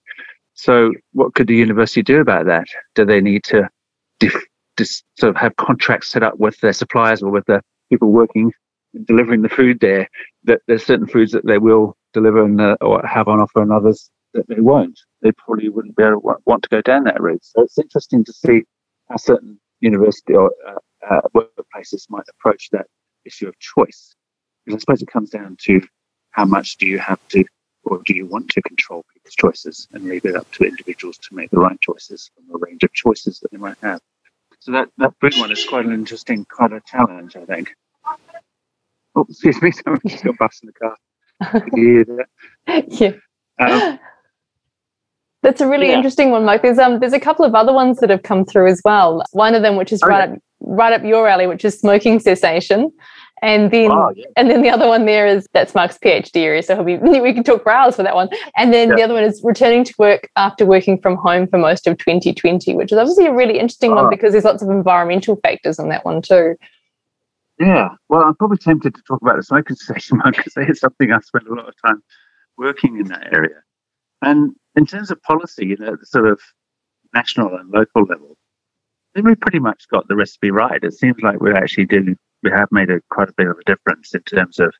So, 0.54 0.92
what 1.14 1.36
could 1.36 1.48
the 1.48 1.56
university 1.56 2.04
do 2.04 2.20
about 2.20 2.46
that? 2.48 2.68
Do 2.96 3.06
they 3.06 3.22
need 3.22 3.44
to 3.46 3.70
dif- 4.20 4.46
dis- 4.80 5.04
sort 5.20 5.30
of 5.30 5.36
have 5.36 5.56
contracts 5.58 6.10
set 6.10 6.24
up 6.24 6.40
with 6.40 6.58
their 6.62 6.74
suppliers 6.74 7.22
or 7.22 7.30
with 7.30 7.46
the 7.46 7.62
people 7.90 8.12
working 8.12 8.52
delivering 9.06 9.42
the 9.42 9.50
food 9.50 9.80
there? 9.82 10.08
That 10.46 10.62
there's 10.68 10.86
certain 10.86 11.08
foods 11.08 11.32
that 11.34 11.46
they 11.46 11.58
will 11.58 11.96
deliver 12.14 12.44
and, 12.44 12.60
uh, 12.60 12.78
or 12.82 13.06
have 13.06 13.28
on 13.28 13.40
offer, 13.40 13.62
and 13.62 13.72
others 13.72 14.10
that 14.34 14.48
they 14.48 14.62
won't. 14.62 14.98
They 15.22 15.32
probably 15.34 15.70
wouldn't 15.70 15.96
be 15.96 16.04
able 16.04 16.22
to 16.22 16.36
want 16.46 16.64
to 16.64 16.70
go 16.70 16.82
down 16.82 17.04
that 17.04 17.22
route. 17.22 17.44
So 17.44 17.62
it's 17.64 17.78
interesting 17.78 18.24
to 18.24 18.34
see 18.34 18.64
how 19.10 19.18
certain 19.18 19.60
university 19.82 20.34
or 20.34 20.52
uh, 20.68 20.76
uh, 21.10 21.22
workplaces 21.36 22.10
might 22.10 22.26
approach 22.30 22.70
that 22.72 22.88
issue 23.26 23.48
of 23.48 23.60
choice. 23.60 24.16
Because 24.66 24.78
I 24.78 24.80
suppose 24.80 25.02
it 25.02 25.12
comes 25.12 25.30
down 25.30 25.58
to 25.66 25.82
how 26.32 26.46
much 26.46 26.78
do 26.78 26.88
you 26.88 27.00
have 27.00 27.20
to 27.30 27.44
or 27.84 28.02
do 28.06 28.14
you 28.16 28.26
want 28.26 28.50
to 28.50 28.62
control 28.62 29.04
people's 29.14 29.36
choices 29.36 29.88
and 29.94 30.04
leave 30.04 30.26
it 30.26 30.36
up 30.36 30.52
to 30.54 30.64
individuals 30.64 31.18
to 31.18 31.36
make 31.36 31.50
the 31.50 31.60
right 31.60 31.80
choices 31.82 32.30
from 32.36 32.56
a 32.56 32.58
range 32.60 32.84
of 32.84 32.94
choices 32.94 33.40
that 33.40 33.52
they 33.52 33.58
might 33.58 33.78
have? 33.82 34.02
So 34.60 34.72
that, 34.74 34.90
that 34.98 35.14
food 35.22 35.36
one 35.38 35.52
is 35.52 35.66
quite 35.66 35.86
an 35.86 35.94
interesting, 35.94 36.46
quite 36.46 36.74
a 36.74 36.82
challenge, 36.86 37.36
I 37.36 37.46
think. 37.46 37.74
Oh, 39.16 39.26
excuse 39.30 39.62
me, 39.62 39.72
someone 39.84 40.02
just 40.08 40.24
got 40.24 40.38
bus 40.38 40.60
in 40.62 40.68
the 40.68 40.74
car. 40.74 40.96
yeah. 42.88 43.12
Um, 43.60 44.00
That's 45.42 45.62
a 45.62 45.68
really 45.68 45.88
yeah. 45.88 45.96
interesting 45.96 46.32
one, 46.32 46.44
Mike. 46.44 46.62
There's 46.62 46.80
um 46.80 47.00
there's 47.00 47.14
a 47.14 47.20
couple 47.20 47.46
of 47.46 47.56
other 47.56 47.72
ones 47.72 48.00
that 48.00 48.10
have 48.10 48.24
come 48.24 48.44
through 48.44 48.68
as 48.68 48.82
well. 48.84 49.24
One 49.32 49.56
of 49.56 49.62
them, 49.62 49.78
which 49.78 49.94
is 49.94 50.02
right 50.04 50.30
up 50.30 50.38
right 50.60 50.92
up 50.92 51.04
your 51.04 51.30
alley, 51.30 51.48
which 51.48 51.64
is 51.64 51.80
smoking 51.80 52.20
cessation. 52.20 52.92
And 53.42 53.72
then, 53.72 53.92
yeah. 54.16 54.26
and 54.36 54.50
then 54.50 54.62
the 54.62 54.70
other 54.70 54.88
one 54.88 55.06
there 55.06 55.26
is 55.26 55.48
that's 55.54 55.74
Mark's 55.74 55.98
PhD 55.98 56.42
area, 56.42 56.64
so 56.64 56.76
he'll 56.76 56.84
be 56.84 56.98
we 57.20 57.34
can 57.34 57.44
talk 57.44 57.64
for 57.64 57.72
hours 57.72 57.96
for 57.96 58.04
that 58.04 58.16
one. 58.16 58.30
And 58.56 58.74
then 58.74 58.90
the 58.90 59.02
other 59.02 59.14
one 59.14 59.24
is 59.24 59.42
returning 59.44 59.84
to 59.86 59.94
work 59.98 60.30
after 60.36 60.66
working 60.66 61.00
from 61.02 61.16
home 61.16 61.48
for 61.48 61.58
most 61.58 61.88
of 61.88 61.98
2020, 61.98 62.76
which 62.76 62.92
is 62.92 62.98
obviously 62.98 63.26
a 63.26 63.34
really 63.34 63.60
interesting 63.60 63.96
one 63.96 64.06
ah. 64.06 64.10
because 64.10 64.34
there's 64.34 64.44
lots 64.44 64.62
of 64.62 64.70
environmental 64.70 65.38
factors 65.38 65.80
in 65.80 65.90
that 65.90 66.06
one 66.06 66.22
too. 66.22 66.56
Yeah, 67.60 67.90
well, 68.08 68.24
I'm 68.24 68.36
probably 68.36 68.58
tempted 68.58 68.96
to 68.96 69.02
talk 69.04 69.22
about 69.22 69.36
the 69.36 69.44
smoking 69.44 69.76
cessation 69.76 70.20
one 70.20 70.32
because 70.38 70.54
it's 70.56 70.80
something 70.80 71.12
I 71.12 71.20
spent 71.20 71.48
a 71.48 71.54
lot 71.54 71.68
of 71.68 71.76
time 71.86 72.02
working 72.58 73.00
in 73.00 73.08
that 73.08 73.34
area. 73.34 73.62
And 74.22 74.56
in 74.76 74.86
terms 74.86 75.12
of 75.12 75.22
policy, 75.24 75.68
you 75.68 75.78
know, 75.78 75.96
the 75.96 76.06
sort 76.06 76.28
of 76.28 76.40
national 77.14 77.56
and 77.56 77.70
local 77.70 78.04
level, 78.04 78.38
I 79.14 79.20
think 79.20 79.28
we 79.28 79.36
pretty 79.36 79.60
much 79.60 79.88
got 79.90 80.08
the 80.08 80.16
recipe 80.16 80.52
right. 80.52 80.84
It 80.84 80.94
seems 80.94 81.22
like 81.22 81.40
we're 81.40 81.56
actually 81.56 81.86
doing, 81.86 82.18
we 82.44 82.52
have 82.52 82.72
made 82.72 82.90
a 82.90 83.02
quite 83.10 83.30
a 83.30 83.34
bit 83.38 83.48
of 83.48 83.58
a 83.58 83.64
difference 83.64 84.14
in 84.14 84.22
terms 84.24 84.60
of 84.60 84.74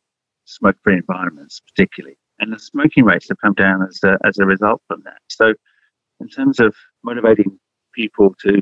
smoke-free 0.46 0.96
environments, 0.96 1.62
particularly, 1.62 2.18
and 2.40 2.54
the 2.54 2.60
smoking 2.60 3.04
rates 3.04 3.28
have 3.30 3.40
come 3.40 3.54
down 3.54 3.84
as 3.84 4.00
a, 4.04 4.18
as 4.26 4.40
a 4.40 4.46
result 4.46 4.82
from 4.88 5.02
that. 5.06 5.20
So, 5.28 5.54
in 6.20 6.28
terms 6.28 6.60
of 6.60 6.76
motivating 7.04 7.60
people 7.94 8.36
to 8.46 8.62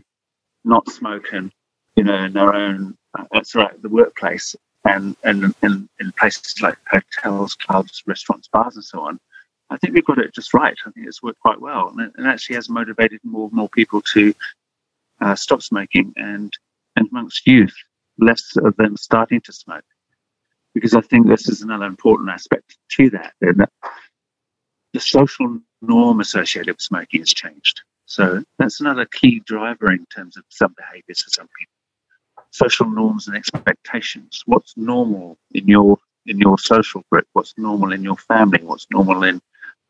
not 0.64 0.90
smoke 0.90 1.28
and 1.32 1.52
you 1.96 2.04
know 2.04 2.26
in 2.26 2.34
their 2.34 2.54
own, 2.54 2.96
uh, 3.18 3.24
that's 3.32 3.56
right, 3.56 3.82
the 3.82 3.90
workplace 3.90 4.56
and 4.86 5.16
and 5.24 5.54
in, 5.64 5.90
in 6.00 6.12
places 6.14 6.62
like 6.62 6.78
hotels, 6.90 7.56
clubs, 7.56 8.04
restaurants, 8.06 8.48
bars, 8.48 8.76
and 8.76 8.86
so 8.86 9.02
on, 9.02 9.20
I 9.70 9.78
think 9.78 9.94
we've 9.94 10.06
got 10.06 10.20
it 10.20 10.34
just 10.34 10.54
right. 10.54 10.78
I 10.86 10.92
think 10.92 11.08
it's 11.08 11.24
worked 11.24 11.40
quite 11.40 11.60
well, 11.60 11.94
and 11.98 12.28
actually 12.28 12.56
has 12.56 12.70
motivated 12.70 13.20
more 13.24 13.48
and 13.48 13.54
more 13.54 13.70
people 13.70 14.02
to 14.14 14.34
uh, 15.22 15.36
stop 15.36 15.62
smoking, 15.62 16.14
and 16.16 16.52
and 16.96 17.08
amongst 17.12 17.46
youth, 17.46 17.76
less 18.20 18.56
of 18.58 18.76
them 18.78 18.98
starting 18.98 19.42
to 19.42 19.54
smoke, 19.54 19.86
because 20.74 20.94
I 20.94 21.02
think 21.02 21.28
this 21.28 21.50
is 21.50 21.62
another 21.62 21.86
important 21.86 22.30
aspect 22.30 22.78
to 22.92 23.10
that. 23.12 23.34
that 23.42 23.70
the 24.94 25.00
social 25.00 25.60
norm 25.82 26.20
associated 26.20 26.74
with 26.74 26.82
smoking 26.82 27.22
has 27.22 27.34
changed. 27.34 27.82
So 28.06 28.44
that's 28.58 28.80
another 28.80 29.06
key 29.06 29.42
driver 29.46 29.92
in 29.92 30.06
terms 30.06 30.38
of 30.38 30.44
some 30.50 30.74
behaviours 30.78 31.22
for 31.22 31.30
some 31.30 31.48
people. 31.60 32.48
Social 32.52 32.90
norms 32.90 33.28
and 33.28 33.36
expectations. 33.36 34.42
What's 34.46 34.76
normal 34.78 35.38
in 35.54 35.68
your 35.68 35.98
in 36.26 36.40
your 36.40 36.58
social 36.58 37.04
group? 37.12 37.28
What's 37.34 37.54
normal 37.58 37.92
in 37.92 38.04
your 38.04 38.16
family? 38.18 38.64
What's 38.64 38.88
normal 38.90 39.24
in 39.24 39.42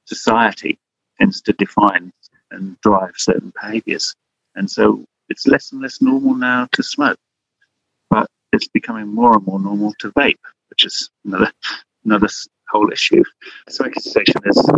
society 0.06 0.80
tends 1.20 1.42
to 1.42 1.54
define 1.54 2.12
and 2.52 2.80
drive 2.82 3.14
certain 3.18 3.54
behaviors. 3.62 4.16
And 4.56 4.70
so 4.70 5.06
it's 5.30 5.48
less 5.48 5.72
and 5.72 5.82
less 5.82 6.02
normal 6.02 6.36
now 6.36 6.68
to 6.72 6.84
smoke, 6.84 7.20
it's 8.54 8.68
becoming 8.68 9.08
more 9.08 9.36
and 9.36 9.46
more 9.46 9.60
normal 9.60 9.94
to 10.00 10.12
vape, 10.14 10.36
which 10.70 10.86
is 10.86 11.10
another 11.26 11.52
another 12.06 12.28
whole 12.70 12.92
issue. 12.92 13.24
Smoking 13.70 14.02
cessation 14.02 14.42
is, 14.46 14.70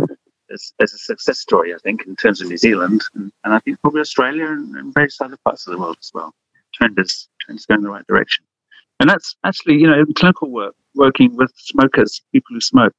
is, 0.48 0.72
is 0.80 0.94
a 0.94 0.98
success 0.98 1.40
story, 1.40 1.74
I 1.74 1.78
think, 1.78 2.06
in 2.06 2.16
terms 2.16 2.40
of 2.40 2.48
New 2.48 2.56
Zealand, 2.56 3.02
and, 3.14 3.32
and 3.44 3.54
I 3.54 3.58
think 3.60 3.80
probably 3.80 4.00
Australia 4.00 4.46
and, 4.46 4.74
and, 4.76 4.94
various 4.94 5.20
other 5.20 5.38
parts 5.44 5.66
of 5.66 5.72
the 5.72 5.78
world 5.78 5.96
as 6.00 6.10
well. 6.12 6.34
Trend 6.74 6.98
is, 6.98 7.28
going 7.48 7.80
in 7.80 7.82
the 7.82 7.90
right 7.90 8.06
direction. 8.06 8.44
And 9.00 9.08
that's 9.08 9.34
actually, 9.44 9.74
you 9.76 9.86
know, 9.86 9.98
in 9.98 10.12
clinical 10.14 10.50
work, 10.50 10.74
working 10.94 11.34
with 11.34 11.52
smokers, 11.56 12.22
people 12.32 12.54
who 12.54 12.60
smoke, 12.60 12.92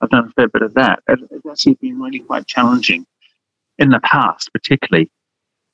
I've 0.00 0.10
done 0.10 0.26
a 0.26 0.30
fair 0.32 0.48
bit 0.48 0.62
of 0.62 0.74
that. 0.74 1.00
It's 1.08 1.46
actually 1.48 1.74
been 1.74 1.98
really 1.98 2.18
quite 2.18 2.46
challenging 2.46 3.06
in 3.78 3.90
the 3.90 4.00
past, 4.00 4.52
particularly 4.52 5.10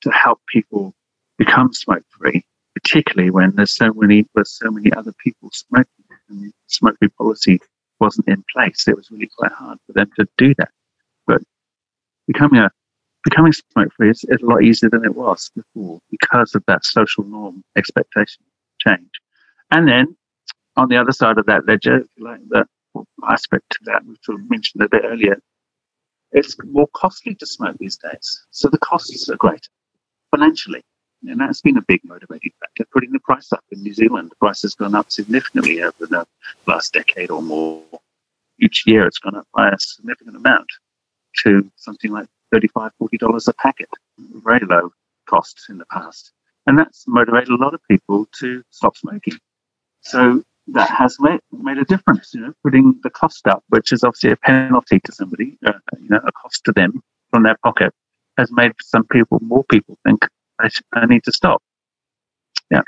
to 0.01 0.11
help 0.11 0.39
people 0.47 0.93
become 1.37 1.73
smoke 1.73 2.03
free, 2.17 2.45
particularly 2.83 3.31
when 3.31 3.55
there's 3.55 3.75
so 3.75 3.93
many 3.93 4.25
there's 4.35 4.57
so 4.57 4.69
many 4.69 4.91
other 4.93 5.13
people 5.23 5.49
smoking 5.51 5.87
and 6.29 6.53
smoke 6.67 6.97
free 6.99 7.09
policy 7.09 7.59
wasn't 7.99 8.27
in 8.27 8.43
place. 8.53 8.87
It 8.87 8.95
was 8.95 9.09
really 9.11 9.29
quite 9.37 9.51
hard 9.51 9.77
for 9.85 9.93
them 9.93 10.09
to 10.17 10.27
do 10.37 10.53
that. 10.55 10.71
But 11.25 11.41
becoming 12.27 12.59
a 12.59 12.69
becoming 13.23 13.53
smoke 13.53 13.93
free 13.95 14.09
is, 14.09 14.25
is 14.27 14.41
a 14.41 14.45
lot 14.45 14.63
easier 14.63 14.89
than 14.89 15.05
it 15.05 15.15
was 15.15 15.49
before 15.55 15.99
because 16.11 16.55
of 16.55 16.63
that 16.67 16.83
social 16.83 17.23
norm 17.23 17.63
expectation 17.77 18.43
change. 18.79 19.09
And 19.71 19.87
then 19.87 20.15
on 20.75 20.89
the 20.89 20.97
other 20.97 21.11
side 21.11 21.37
of 21.37 21.45
that 21.45 21.65
ledger, 21.67 22.03
like 22.19 22.41
the 22.49 22.65
aspect 23.27 23.63
to 23.71 23.79
that, 23.85 24.03
we 24.05 24.15
mentioned 24.49 24.83
a 24.83 24.89
bit 24.89 25.03
earlier, 25.05 25.39
it's 26.31 26.55
more 26.65 26.87
costly 26.93 27.35
to 27.35 27.45
smoke 27.45 27.77
these 27.79 27.97
days. 27.97 28.45
So 28.51 28.67
the 28.67 28.79
costs 28.79 29.29
are 29.29 29.37
greater 29.37 29.69
financially. 30.31 30.83
And 31.27 31.39
that's 31.39 31.61
been 31.61 31.77
a 31.77 31.81
big 31.81 32.01
motivating 32.03 32.51
factor, 32.59 32.85
putting 32.91 33.11
the 33.11 33.19
price 33.19 33.51
up 33.53 33.63
in 33.71 33.81
New 33.81 33.93
Zealand. 33.93 34.31
The 34.31 34.35
price 34.35 34.61
has 34.63 34.75
gone 34.75 34.95
up 34.95 35.11
significantly 35.11 35.81
over 35.81 36.05
the 36.05 36.25
last 36.67 36.93
decade 36.93 37.31
or 37.31 37.41
more. 37.41 37.83
Each 38.59 38.83
year 38.85 39.07
it's 39.07 39.19
gone 39.19 39.35
up 39.35 39.47
by 39.53 39.69
a 39.69 39.79
significant 39.79 40.35
amount 40.35 40.67
to 41.43 41.71
something 41.75 42.11
like 42.11 42.27
$35, 42.53 42.91
$40 43.01 43.47
a 43.47 43.53
packet. 43.53 43.89
Very 44.17 44.65
low 44.65 44.91
costs 45.27 45.69
in 45.69 45.77
the 45.77 45.85
past. 45.85 46.31
And 46.67 46.77
that's 46.77 47.05
motivated 47.07 47.49
a 47.49 47.55
lot 47.55 47.73
of 47.73 47.81
people 47.89 48.27
to 48.39 48.63
stop 48.69 48.95
smoking. 48.97 49.37
So 50.01 50.43
that 50.67 50.89
has 50.89 51.17
made, 51.19 51.39
made 51.51 51.77
a 51.77 51.85
difference, 51.85 52.33
you 52.33 52.41
know, 52.41 52.53
putting 52.63 52.99
the 53.03 53.09
cost 53.09 53.47
up, 53.47 53.63
which 53.69 53.91
is 53.91 54.03
obviously 54.03 54.31
a 54.31 54.37
penalty 54.37 54.99
to 54.99 55.11
somebody, 55.11 55.57
uh, 55.65 55.73
you 55.99 56.09
know, 56.09 56.21
a 56.23 56.31
cost 56.31 56.63
to 56.65 56.71
them 56.71 57.01
from 57.31 57.43
their 57.43 57.57
pocket, 57.63 57.93
has 58.37 58.51
made 58.51 58.71
some 58.81 59.05
people, 59.05 59.39
more 59.41 59.63
people 59.65 59.97
think 60.05 60.25
I, 60.61 60.69
sh- 60.69 60.81
I 60.93 61.05
need 61.05 61.23
to 61.23 61.31
stop. 61.31 61.61
Yeah. 62.71 62.81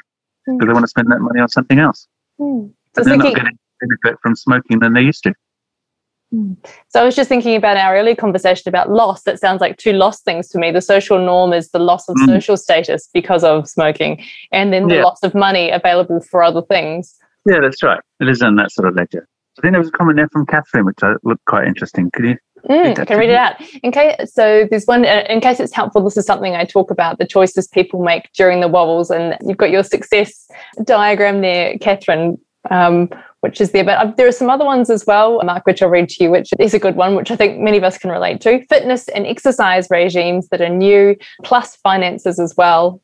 Because 0.46 0.60
mm. 0.60 0.68
they 0.68 0.74
want 0.74 0.84
to 0.84 0.90
spend 0.90 1.12
that 1.12 1.20
money 1.20 1.40
on 1.40 1.50
something 1.50 1.80
else. 1.80 2.08
Mm. 2.40 2.72
So 2.96 3.04
they're 3.04 3.14
thinking, 3.14 3.34
not 3.34 3.36
getting 3.36 3.58
benefit 3.82 4.20
from 4.22 4.36
smoking 4.36 4.80
than 4.80 4.94
they 4.94 5.02
used 5.02 5.24
to. 5.24 5.34
Hmm. 6.32 6.54
So 6.90 7.02
I 7.02 7.04
was 7.04 7.16
just 7.16 7.30
thinking 7.30 7.56
about 7.56 7.78
our 7.78 7.96
earlier 7.96 8.16
conversation 8.16 8.68
about 8.68 8.90
loss. 8.90 9.24
That 9.24 9.40
sounds 9.40 9.62
like 9.62 9.78
two 9.78 9.94
lost 9.94 10.26
things 10.26 10.48
to 10.50 10.58
me. 10.58 10.72
The 10.72 10.82
social 10.82 11.24
norm 11.24 11.54
is 11.54 11.70
the 11.70 11.80
loss 11.80 12.10
of 12.10 12.16
mm. 12.16 12.26
social 12.26 12.58
status 12.58 13.10
because 13.14 13.44
of 13.44 13.70
smoking, 13.70 14.24
and 14.52 14.74
then 14.74 14.88
the 14.88 14.96
yeah. 14.96 15.04
loss 15.04 15.22
of 15.22 15.36
money 15.36 15.70
available 15.70 16.22
for 16.22 16.42
other 16.42 16.64
things. 16.64 17.16
Yeah, 17.46 17.60
that's 17.62 17.84
right. 17.84 18.00
It 18.20 18.28
is 18.28 18.42
in 18.42 18.56
that 18.56 18.72
sort 18.72 18.88
of 18.88 18.96
ledger. 18.96 19.28
I 19.58 19.62
think 19.62 19.74
there 19.74 19.80
was 19.80 19.90
a 19.90 19.92
comment 19.92 20.18
there 20.18 20.30
from 20.30 20.46
Catherine, 20.48 20.86
which 20.86 21.04
I 21.04 21.14
looked 21.24 21.46
quite 21.46 21.68
interesting. 21.68 22.10
Could 22.12 22.26
you? 22.26 22.38
Mm, 22.70 22.98
I 22.98 23.06
can 23.06 23.20
read 23.20 23.30
it 23.30 23.36
out. 23.36 23.56
In 23.84 23.92
case, 23.92 24.34
so 24.34 24.68
there's 24.70 24.86
one. 24.86 25.06
Uh, 25.06 25.24
in 25.30 25.40
case 25.40 25.60
it's 25.60 25.74
helpful, 25.74 26.04
this 26.04 26.18
is 26.18 26.26
something 26.26 26.56
I 26.56 26.66
talk 26.66 26.90
about: 26.92 27.20
the 27.20 27.28
choices 27.28 27.68
people 27.68 28.04
make 28.04 28.32
during 28.34 28.60
the 28.62 28.68
wobbles, 28.68 29.12
and 29.12 29.38
you've 29.46 29.58
got 29.58 29.72
your 29.72 29.84
success 29.84 30.48
diagram 30.84 31.42
there, 31.42 31.78
Catherine, 31.78 32.40
um, 32.72 33.10
which 33.42 33.62
is 33.62 33.72
there. 33.72 33.84
But 33.84 33.98
uh, 33.98 34.12
there 34.18 34.28
are 34.28 34.32
some 34.32 34.50
other 34.50 34.66
ones 34.66 34.90
as 34.90 35.06
well, 35.06 35.42
Mark, 35.44 35.66
which 35.66 35.84
I'll 35.84 35.90
read 35.90 36.10
to 36.10 36.24
you, 36.24 36.32
which 36.32 36.50
is 36.58 36.74
a 36.74 36.80
good 36.80 36.96
one, 36.96 37.16
which 37.16 37.30
I 37.30 37.36
think 37.36 37.60
many 37.60 37.78
of 37.78 37.84
us 37.84 37.98
can 37.98 38.10
relate 38.10 38.42
to: 38.42 38.66
fitness 38.66 39.08
and 39.10 39.28
exercise 39.28 39.88
regimes 39.92 40.48
that 40.50 40.62
are 40.62 40.70
new, 40.70 41.16
plus 41.44 41.76
finances 41.78 42.40
as 42.40 42.56
well. 42.58 43.02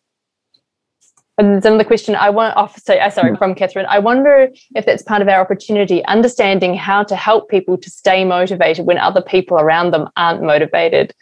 And 1.42 1.66
another 1.66 1.84
question 1.84 2.16
I 2.16 2.30
want 2.30 2.56
off 2.56 2.78
so 2.78 2.94
uh, 2.94 3.10
sorry 3.10 3.36
from 3.36 3.56
Catherine. 3.56 3.88
I 3.90 3.98
wonder 3.98 4.50
if 4.76 4.86
that's 4.86 5.02
part 5.02 5.24
of 5.24 5.28
our 5.28 5.42
opportunity, 5.42 6.06
understanding 6.06 6.76
how 6.76 7.02
to 7.04 7.16
help 7.16 7.50
people 7.50 7.80
to 7.80 7.90
stay 7.90 8.24
motivated 8.24 8.86
when 8.86 9.00
other 9.00 9.24
people 9.24 9.58
around 9.58 9.90
them 9.90 10.08
aren't 10.18 10.44
motivated. 10.44 11.16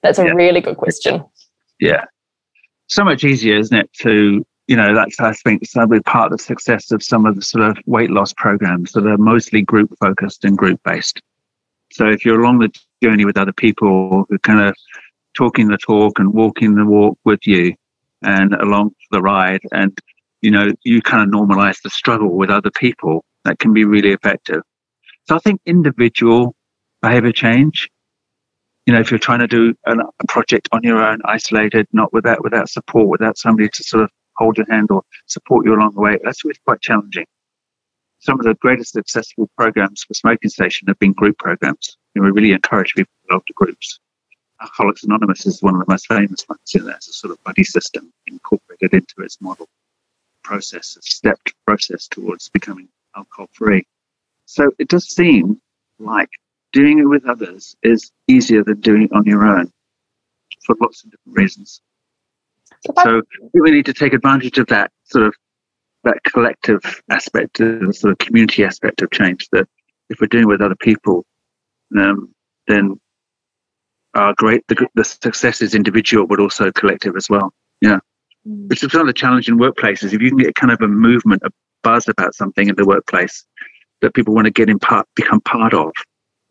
That's 0.00 0.20
a 0.20 0.26
yeah. 0.26 0.30
really 0.30 0.60
good 0.60 0.76
question. 0.76 1.24
Yeah. 1.80 2.04
So 2.86 3.02
much 3.02 3.24
easier, 3.24 3.56
isn't 3.56 3.76
it, 3.76 3.92
to 4.02 4.46
you 4.68 4.76
know, 4.76 4.94
that's, 4.94 5.18
I 5.18 5.32
think, 5.32 5.66
sadly 5.66 5.98
part 6.02 6.30
of 6.30 6.38
the 6.38 6.44
success 6.44 6.92
of 6.92 7.02
some 7.02 7.26
of 7.26 7.34
the 7.34 7.42
sort 7.42 7.64
of 7.64 7.76
weight 7.84 8.10
loss 8.10 8.32
programs 8.32 8.92
that 8.92 9.04
are 9.08 9.18
mostly 9.18 9.62
group 9.62 9.92
focused 9.98 10.44
and 10.44 10.56
group 10.56 10.80
based. 10.84 11.20
So 11.90 12.08
if 12.08 12.24
you're 12.24 12.40
along 12.40 12.60
the 12.60 12.70
journey 13.02 13.24
with 13.24 13.36
other 13.36 13.52
people 13.52 14.24
who 14.28 14.38
kind 14.38 14.60
of 14.60 14.76
talking 15.36 15.66
the 15.66 15.78
talk 15.78 16.20
and 16.20 16.32
walking 16.32 16.76
the 16.76 16.86
walk 16.86 17.18
with 17.24 17.44
you 17.44 17.74
and 18.24 18.54
along 18.54 18.90
the 19.10 19.20
ride 19.20 19.60
and 19.72 19.96
you 20.42 20.50
know 20.50 20.68
you 20.84 21.00
kind 21.02 21.22
of 21.22 21.28
normalize 21.28 21.80
the 21.82 21.90
struggle 21.90 22.36
with 22.36 22.50
other 22.50 22.70
people 22.70 23.24
that 23.44 23.58
can 23.58 23.72
be 23.72 23.84
really 23.84 24.12
effective. 24.12 24.62
So 25.28 25.36
i 25.36 25.38
think 25.38 25.60
individual 25.66 26.54
behavior 27.02 27.32
change 27.32 27.88
you 28.86 28.92
know 28.92 29.00
if 29.00 29.10
you're 29.10 29.18
trying 29.18 29.40
to 29.40 29.46
do 29.46 29.74
an, 29.86 30.00
a 30.00 30.26
project 30.26 30.68
on 30.72 30.82
your 30.82 31.02
own 31.02 31.20
isolated 31.24 31.86
not 31.92 32.12
without 32.12 32.42
without 32.42 32.68
support 32.68 33.08
without 33.08 33.38
somebody 33.38 33.68
to 33.68 33.82
sort 33.82 34.04
of 34.04 34.10
hold 34.36 34.56
your 34.56 34.66
hand 34.70 34.90
or 34.90 35.02
support 35.26 35.66
you 35.66 35.74
along 35.74 35.92
the 35.94 36.00
way 36.00 36.18
that's 36.22 36.44
really 36.44 36.58
quite 36.66 36.80
challenging. 36.80 37.26
Some 38.20 38.38
of 38.40 38.46
the 38.46 38.54
greatest 38.54 38.92
successful 38.92 39.50
programs 39.56 40.02
for 40.04 40.14
smoking 40.14 40.50
cessation 40.50 40.88
have 40.88 40.98
been 40.98 41.12
group 41.12 41.38
programs. 41.38 41.96
And 42.14 42.24
we 42.24 42.30
really 42.30 42.52
encourage 42.52 42.94
people 42.94 43.12
to 43.22 43.28
belong 43.28 43.42
to 43.46 43.52
groups 43.54 44.00
Alcoholics 44.60 45.04
Anonymous 45.04 45.46
is 45.46 45.62
one 45.62 45.74
of 45.74 45.80
the 45.80 45.92
most 45.92 46.06
famous 46.06 46.44
ones 46.48 46.74
in 46.74 46.84
there. 46.84 46.96
It's 46.96 47.08
a 47.08 47.12
sort 47.12 47.32
of 47.32 47.42
buddy 47.44 47.64
system 47.64 48.12
incorporated 48.26 48.94
into 48.94 49.14
its 49.18 49.40
model 49.40 49.68
process, 50.42 50.96
a 50.96 51.02
stepped 51.02 51.54
process 51.66 52.06
towards 52.08 52.48
becoming 52.48 52.88
alcohol 53.16 53.48
free. 53.52 53.86
So 54.46 54.70
it 54.78 54.88
does 54.88 55.08
seem 55.08 55.60
like 55.98 56.28
doing 56.72 56.98
it 56.98 57.04
with 57.04 57.24
others 57.26 57.76
is 57.82 58.10
easier 58.28 58.62
than 58.62 58.80
doing 58.80 59.04
it 59.04 59.12
on 59.12 59.24
your 59.24 59.44
own 59.46 59.72
for 60.64 60.76
lots 60.80 61.04
of 61.04 61.10
different 61.10 61.38
reasons. 61.38 61.80
So 63.02 63.22
we 63.52 63.70
need 63.70 63.86
to 63.86 63.94
take 63.94 64.12
advantage 64.12 64.58
of 64.58 64.66
that 64.68 64.90
sort 65.04 65.26
of 65.26 65.34
that 66.04 66.22
collective 66.24 67.02
aspect, 67.10 67.58
the 67.58 67.94
sort 67.96 68.12
of 68.12 68.18
community 68.18 68.64
aspect 68.64 69.00
of 69.00 69.10
change. 69.10 69.48
That 69.52 69.66
if 70.10 70.20
we're 70.20 70.26
doing 70.26 70.44
it 70.44 70.48
with 70.48 70.60
other 70.60 70.76
people, 70.76 71.24
um, 71.96 72.34
then 72.66 73.00
are 74.14 74.34
great. 74.36 74.66
The, 74.68 74.86
the 74.94 75.04
success 75.04 75.60
is 75.60 75.74
individual, 75.74 76.26
but 76.26 76.40
also 76.40 76.70
collective 76.72 77.16
as 77.16 77.28
well. 77.28 77.52
Yeah. 77.80 77.98
Mm. 78.46 78.68
Which 78.68 78.82
is 78.82 78.92
one 78.92 79.02
of 79.02 79.06
the 79.06 79.12
challenging 79.12 79.58
workplaces. 79.58 80.12
If 80.12 80.20
you 80.20 80.30
can 80.30 80.38
get 80.38 80.54
kind 80.54 80.72
of 80.72 80.80
a 80.80 80.88
movement, 80.88 81.42
a 81.44 81.50
buzz 81.82 82.08
about 82.08 82.34
something 82.34 82.68
in 82.68 82.76
the 82.76 82.86
workplace 82.86 83.44
that 84.00 84.14
people 84.14 84.34
want 84.34 84.46
to 84.46 84.50
get 84.50 84.68
in 84.68 84.78
part, 84.78 85.06
become 85.14 85.40
part 85.40 85.74
of 85.74 85.92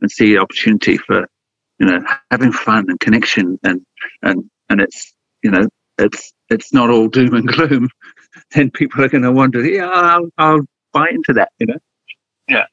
and 0.02 0.12
see 0.12 0.38
opportunity 0.38 0.98
for, 0.98 1.28
you 1.80 1.86
know, 1.86 2.04
having 2.32 2.52
fun 2.52 2.86
and 2.90 3.00
connection 3.00 3.60
and, 3.64 3.82
and, 4.22 4.50
and 4.70 4.82
it's, 4.82 5.14
you 5.44 5.52
know, 5.52 5.68
it's, 5.98 6.34
it's 6.50 6.74
not 6.74 6.90
all 6.90 7.08
doom 7.08 7.34
and 7.34 7.48
gloom. 7.48 7.90
then 8.52 8.72
people 8.72 9.04
are 9.04 9.10
going 9.10 9.24
to 9.24 9.32
wonder, 9.32 9.64
yeah, 9.64 9.88
I'll, 9.88 10.30
I'll 10.38 10.62
buy 10.92 11.10
into 11.10 11.34
that, 11.34 11.52
you 11.60 11.68
know? 11.68 11.80
Yeah. 12.48 12.66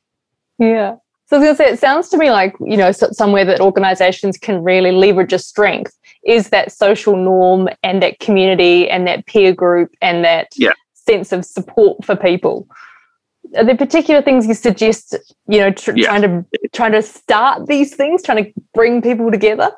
Yeah. 0.59 0.97
So 1.31 1.37
I 1.37 1.39
was 1.39 1.47
going 1.47 1.57
to 1.57 1.63
say, 1.63 1.73
it 1.75 1.79
sounds 1.79 2.09
to 2.09 2.19
me 2.19 2.33
like, 2.33 2.57
you 2.59 2.77
know, 2.77 2.91
somewhere 2.91 3.45
that 3.45 3.61
organizations 3.61 4.37
can 4.37 4.65
really 4.65 4.91
leverage 4.91 5.33
a 5.33 5.39
strength 5.39 5.97
is 6.25 6.49
that 6.49 6.73
social 6.73 7.17
norm 7.17 7.69
and 7.85 8.03
that 8.03 8.19
community 8.19 8.91
and 8.91 9.07
that 9.07 9.27
peer 9.27 9.55
group 9.55 9.95
and 10.03 10.25
that 10.25 10.49
yeah. 10.57 10.73
sense 10.95 11.31
of 11.31 11.45
support 11.45 12.05
for 12.05 12.17
people. 12.17 12.67
Are 13.57 13.63
there 13.63 13.77
particular 13.77 14.21
things 14.23 14.45
you 14.45 14.55
suggest, 14.55 15.15
you 15.47 15.59
know, 15.59 15.71
tr- 15.71 15.93
yeah. 15.95 16.09
trying 16.09 16.23
to 16.23 16.45
trying 16.73 16.93
to 16.93 17.03
start 17.03 17.69
these 17.69 17.95
things, 17.95 18.25
trying 18.25 18.45
to 18.45 18.53
bring 18.75 19.01
people 19.01 19.31
together? 19.31 19.71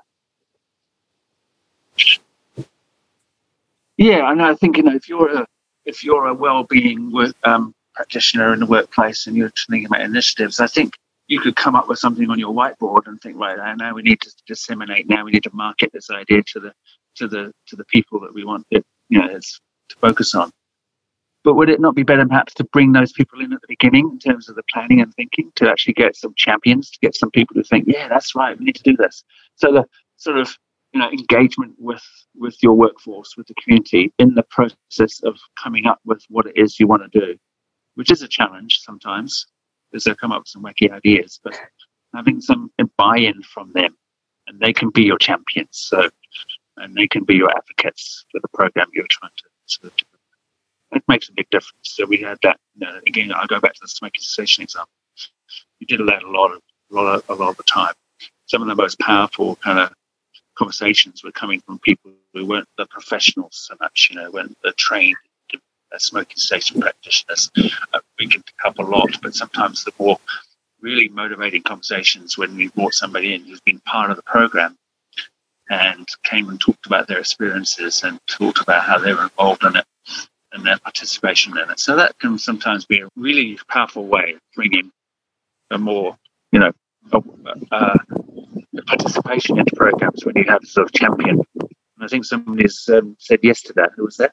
Yeah, 3.99 4.31
and 4.31 4.41
I 4.41 4.55
think 4.55 4.79
you 4.79 4.85
know 4.85 4.97
if 4.97 5.07
you're 5.07 5.43
a 5.43 5.47
if 5.85 6.03
you're 6.03 6.27
a 6.27 6.35
well-being 6.35 7.12
work, 7.12 7.35
um, 7.45 7.75
practitioner 7.95 8.53
in 8.55 8.61
the 8.61 8.67
workplace 8.67 9.27
and 9.27 9.37
you're 9.37 9.51
thinking 9.51 9.87
about 9.87 10.01
initiatives, 10.01 10.59
I 10.59 10.67
think 10.67 10.95
you 11.28 11.40
could 11.40 11.56
come 11.56 11.74
up 11.74 11.88
with 11.88 11.98
something 11.98 12.30
on 12.30 12.38
your 12.38 12.52
whiteboard 12.52 13.06
and 13.06 13.20
think, 13.20 13.38
right, 13.38 13.76
now 13.76 13.94
we 13.94 14.02
need 14.02 14.20
to 14.20 14.32
disseminate. 14.46 15.08
Now 15.08 15.24
we 15.24 15.30
need 15.30 15.44
to 15.44 15.54
market 15.54 15.90
this 15.92 16.11
idea 16.11 16.42
to 16.48 16.61
the 16.61 16.72
to 17.16 17.28
the 17.28 17.52
to 17.68 17.76
the 17.76 17.85
people 17.85 18.20
that 18.20 18.35
we 18.35 18.44
want 18.44 18.66
it, 18.70 18.85
you 19.08 19.18
know, 19.18 19.28
to 19.28 19.96
focus 20.00 20.35
on. 20.35 20.50
But 21.44 21.54
would 21.54 21.68
it 21.68 21.80
not 21.80 21.94
be 21.94 22.04
better 22.04 22.26
perhaps 22.26 22.54
to 22.54 22.64
bring 22.64 22.92
those 22.92 23.12
people 23.12 23.40
in 23.40 23.52
at 23.52 23.61
the 23.61 23.66
beginning 23.68 24.08
in 24.12 24.18
terms 24.18 24.48
of 24.48 24.54
the 24.54 24.62
planning 24.72 25.00
and 25.00 25.12
thinking 25.14 25.50
to 25.56 25.68
actually 25.68 25.94
get 25.94 26.16
some 26.16 26.35
champions, 26.37 26.90
to 26.90 26.98
get 27.00 27.16
some 27.16 27.32
people 27.32 27.54
who 27.54 27.64
think, 27.64 27.87
yeah, 27.88 28.08
that's 28.08 28.37
right, 28.37 28.56
we 28.56 28.64
need 28.64 28.76
to 28.76 28.82
do 28.82 28.96
this. 28.96 29.24
So 29.56 29.72
the 29.72 29.85
sort 30.16 30.38
of 30.38 30.56
you 30.92 31.00
know 31.00 31.11
engagement 31.11 31.74
with 31.78 32.04
with 32.35 32.56
your 32.62 32.74
workforce, 32.74 33.37
with 33.37 33.46
the 33.46 33.54
community 33.54 34.12
in 34.18 34.35
the 34.35 34.44
process 34.44 35.22
of 35.22 35.38
coming 35.62 35.87
up 35.87 36.00
with 36.04 36.24
what 36.28 36.46
it 36.46 36.56
is 36.56 36.78
you 36.78 36.87
want 36.87 37.11
to 37.11 37.20
do, 37.20 37.38
which 37.94 38.11
is 38.11 38.22
a 38.22 38.28
challenge 38.28 38.80
sometimes 38.82 39.46
because 39.92 40.05
they'll 40.05 40.14
come 40.14 40.33
up 40.33 40.40
with 40.40 40.48
some 40.48 40.62
wacky 40.62 40.90
ideas, 40.90 41.38
but 41.44 41.55
having 42.14 42.40
some 42.40 42.72
buy-in 42.96 43.42
from 43.42 43.72
them, 43.72 43.96
and 44.46 44.59
they 44.59 44.72
can 44.72 44.90
be 44.90 45.02
your 45.02 45.18
champions. 45.18 45.68
So, 45.72 46.09
and 46.78 46.94
they 46.94 47.07
can 47.07 47.24
be 47.24 47.35
your 47.35 47.50
advocates 47.50 48.24
for 48.33 48.40
the 48.40 48.48
program 48.48 48.88
you're 48.94 49.07
trying 49.11 49.33
to 49.37 49.44
sort 49.66 49.92
of 49.92 49.96
do. 49.98 50.07
It 50.92 51.05
makes 51.09 51.28
a 51.28 51.33
big 51.33 51.48
difference. 51.50 51.94
So 51.94 52.07
we 52.07 52.18
had 52.18 52.38
that. 52.42 52.59
You 52.74 52.87
know, 52.87 53.00
again, 53.07 53.33
I 53.33 53.46
go 53.46 53.61
back 53.61 53.74
to 53.74 53.81
the 53.83 53.88
smoking 53.88 54.22
cessation 54.22 54.62
example. 54.62 54.92
We 55.81 55.87
did 55.87 56.00
that 56.00 56.22
a 56.22 56.31
lot 56.31 56.52
of, 56.52 56.62
a 56.90 56.94
lot 56.94 57.14
of, 57.14 57.24
a 57.28 57.35
lot 57.35 57.50
of 57.50 57.57
the 57.57 57.62
time. 57.64 57.94
Some 58.46 58.62
of 58.62 58.68
the 58.68 58.74
most 58.74 58.98
powerful 58.98 59.57
kind 59.57 59.78
of 59.78 59.92
conversations 60.57 61.24
were 61.24 61.33
coming 61.33 61.61
from 61.61 61.78
people 61.78 62.12
who 62.35 62.46
weren't 62.46 62.68
the 62.76 62.87
professionals 62.87 63.66
so 63.68 63.74
much, 63.81 64.09
you 64.11 64.16
know, 64.16 64.31
weren't 64.31 64.57
the 64.62 64.72
trained 64.72 65.16
smoking 65.98 66.37
cessation 66.37 66.81
practitioners. 66.81 67.50
Uh, 67.57 68.00
we 68.18 68.28
can 68.28 68.42
pick 68.42 68.55
up 68.64 68.78
a 68.78 68.83
lot, 68.83 69.11
but 69.22 69.35
sometimes 69.35 69.85
the 69.85 69.92
more 69.98 70.18
really 70.81 71.09
motivating 71.09 71.62
conversations 71.62 72.37
when 72.37 72.57
we 72.57 72.68
brought 72.68 72.94
somebody 72.94 73.35
in 73.35 73.44
who's 73.44 73.61
been 73.61 73.81
part 73.81 74.11
of 74.11 74.16
the 74.16 74.22
program 74.22 74.76
and 75.70 76.07
came 76.24 76.48
and 76.48 76.61
talked 76.61 76.87
about 76.87 77.07
their 77.07 77.18
experiences 77.18 78.02
and 78.02 78.18
talked 78.26 78.61
about 78.61 78.83
how 78.83 78.98
they 78.98 79.14
were 79.14 79.22
involved 79.22 79.64
in 79.64 79.76
it 79.76 79.85
and 80.52 80.66
their 80.66 80.78
participation 80.78 81.57
in 81.57 81.70
it. 81.70 81.81
So 81.81 81.96
that 81.96 82.18
can 82.18 82.38
sometimes 82.38 82.85
be 82.85 83.00
a 83.00 83.09
really 83.16 83.59
powerful 83.68 84.07
way 84.07 84.35
of 84.35 84.40
bringing 84.55 84.90
a 85.70 85.78
more, 85.78 86.18
you 86.50 86.61
know, 86.61 86.72
a, 87.12 87.22
a 87.72 87.98
participation 88.87 89.59
into 89.59 89.74
programs 89.76 90.24
when 90.24 90.37
you 90.37 90.44
have 90.48 90.61
sort 90.64 90.87
of 90.87 90.92
champion. 90.92 91.42
And 91.61 92.02
I 92.02 92.07
think 92.09 92.24
somebody's 92.24 92.88
um, 92.92 93.16
said 93.18 93.40
yes 93.42 93.62
to 93.62 93.72
that. 93.74 93.92
Who 93.96 94.05
was 94.05 94.16
that? 94.18 94.33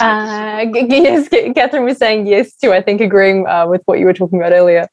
Uh, 0.00 0.66
yes, 0.72 1.28
Catherine 1.28 1.84
was 1.84 1.98
saying 1.98 2.26
yes 2.26 2.54
to, 2.56 2.72
I 2.72 2.82
think, 2.82 3.00
agreeing 3.00 3.46
uh, 3.46 3.66
with 3.66 3.82
what 3.86 3.98
you 3.98 4.06
were 4.06 4.14
talking 4.14 4.38
about 4.38 4.52
earlier. 4.52 4.88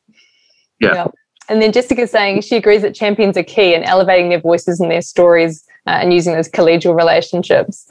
Yeah. 0.79 0.93
yeah. 0.93 1.07
And 1.49 1.61
then 1.61 1.71
Jessica 1.71 2.07
saying 2.07 2.41
she 2.41 2.57
agrees 2.57 2.81
that 2.81 2.93
champions 2.93 3.37
are 3.37 3.43
key 3.43 3.73
in 3.73 3.83
elevating 3.83 4.29
their 4.29 4.41
voices 4.41 4.79
and 4.79 4.91
their 4.91 5.01
stories 5.01 5.65
uh, 5.85 5.91
and 5.91 6.13
using 6.13 6.33
those 6.33 6.49
collegial 6.49 6.95
relationships. 6.95 7.89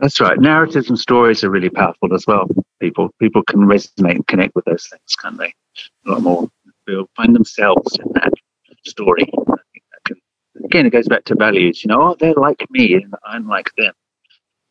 That's 0.00 0.20
right. 0.20 0.38
Narratives 0.38 0.88
and 0.88 0.98
stories 0.98 1.42
are 1.44 1.50
really 1.50 1.70
powerful 1.70 2.14
as 2.14 2.26
well. 2.26 2.48
People 2.80 3.10
people 3.20 3.42
can 3.44 3.60
resonate 3.60 4.16
and 4.16 4.26
connect 4.26 4.54
with 4.54 4.64
those 4.64 4.86
things, 4.86 5.16
can't 5.20 5.38
they? 5.38 5.54
A 6.06 6.10
lot 6.10 6.22
more. 6.22 6.48
They'll 6.86 7.08
find 7.16 7.34
themselves 7.34 7.96
in 7.98 8.12
that 8.14 8.32
story. 8.86 9.26
Can, 10.04 10.16
again, 10.64 10.86
it 10.86 10.90
goes 10.90 11.08
back 11.08 11.24
to 11.24 11.34
values. 11.34 11.82
You 11.82 11.88
know, 11.88 12.02
oh, 12.02 12.16
they're 12.18 12.34
like 12.34 12.66
me 12.70 12.94
and 12.94 13.14
I'm 13.24 13.48
like 13.48 13.70
them 13.76 13.94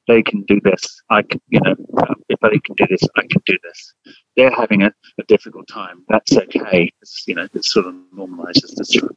they 0.07 0.21
can 0.21 0.43
do 0.43 0.59
this. 0.63 1.01
I 1.09 1.21
can, 1.21 1.41
you 1.49 1.59
know, 1.61 1.75
um, 1.97 2.15
if 2.29 2.39
they 2.41 2.59
can 2.59 2.75
do 2.75 2.85
this, 2.89 3.01
I 3.15 3.21
can 3.21 3.41
do 3.45 3.57
this. 3.63 3.93
They're 4.35 4.51
having 4.51 4.83
a, 4.83 4.91
a 5.19 5.23
difficult 5.27 5.67
time. 5.67 6.03
That's 6.09 6.35
okay. 6.35 6.91
It's, 7.01 7.23
you 7.27 7.35
know, 7.35 7.47
it 7.53 7.65
sort 7.65 7.85
of 7.85 7.95
normalizes 8.15 8.75
the 8.75 8.85
struggle. 8.85 9.15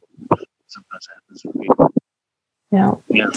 Sometimes 0.67 1.07
happens 1.13 1.41
with 1.45 1.61
people. 1.61 1.93
Yeah. 2.71 2.91
Yeah. 3.07 3.29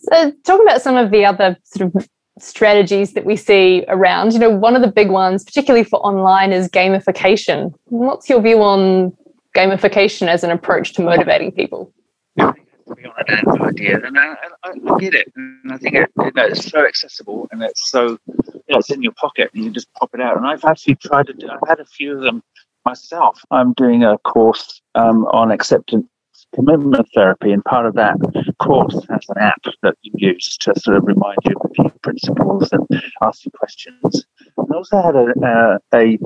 So, 0.00 0.32
talking 0.44 0.66
about 0.66 0.82
some 0.82 0.96
of 0.96 1.10
the 1.10 1.24
other 1.24 1.56
sort 1.64 1.94
of 1.94 2.08
strategies 2.40 3.14
that 3.14 3.24
we 3.24 3.36
see 3.36 3.84
around, 3.88 4.32
you 4.32 4.38
know, 4.38 4.50
one 4.50 4.76
of 4.76 4.82
the 4.82 4.90
big 4.90 5.10
ones, 5.10 5.44
particularly 5.44 5.84
for 5.84 5.98
online, 6.00 6.52
is 6.52 6.68
gamification. 6.68 7.72
What's 7.86 8.28
your 8.28 8.40
view 8.40 8.62
on 8.62 9.16
gamification 9.56 10.28
as 10.28 10.44
an 10.44 10.50
approach 10.50 10.92
to 10.94 11.02
motivating 11.02 11.52
people? 11.52 11.92
Yeah 12.36 12.52
be 12.94 13.04
on 13.04 13.12
an 13.28 13.62
idea, 13.62 14.00
and 14.04 14.18
I, 14.18 14.34
I, 14.64 14.70
I, 14.70 14.98
get 14.98 15.14
it, 15.14 15.32
and 15.36 15.72
I 15.72 15.78
think 15.78 15.94
it, 15.94 16.10
you 16.16 16.32
know, 16.34 16.46
it's 16.46 16.70
so 16.70 16.86
accessible 16.86 17.48
and 17.50 17.62
it's 17.62 17.90
so 17.90 18.18
you 18.26 18.74
know, 18.74 18.78
it's 18.78 18.90
in 18.90 19.02
your 19.02 19.12
pocket, 19.12 19.50
and 19.52 19.62
you 19.62 19.68
can 19.68 19.74
just 19.74 19.92
pop 19.94 20.10
it 20.14 20.20
out. 20.20 20.36
And 20.36 20.46
I've 20.46 20.64
actually 20.64 20.96
tried 20.96 21.26
to 21.28 21.32
do. 21.32 21.48
I've 21.48 21.68
had 21.68 21.80
a 21.80 21.84
few 21.84 22.16
of 22.16 22.22
them 22.22 22.42
myself. 22.84 23.40
I'm 23.50 23.72
doing 23.74 24.04
a 24.04 24.18
course 24.18 24.80
um, 24.94 25.24
on 25.26 25.50
acceptance 25.50 26.06
commitment 26.54 27.06
therapy, 27.14 27.52
and 27.52 27.64
part 27.64 27.86
of 27.86 27.94
that 27.94 28.16
course 28.58 28.94
has 29.10 29.24
an 29.28 29.42
app 29.42 29.62
that 29.82 29.94
you 30.02 30.12
use 30.16 30.56
to 30.58 30.78
sort 30.78 30.96
of 30.96 31.04
remind 31.04 31.38
you 31.44 31.56
of 31.56 31.92
the 31.92 31.98
principles 32.02 32.70
and 32.72 32.86
ask 33.22 33.44
you 33.44 33.50
questions. 33.52 34.24
And 34.56 34.66
I 34.72 34.76
also 34.76 35.02
had 35.02 35.14
a, 35.14 35.78
a, 35.94 35.98
a 35.98 36.18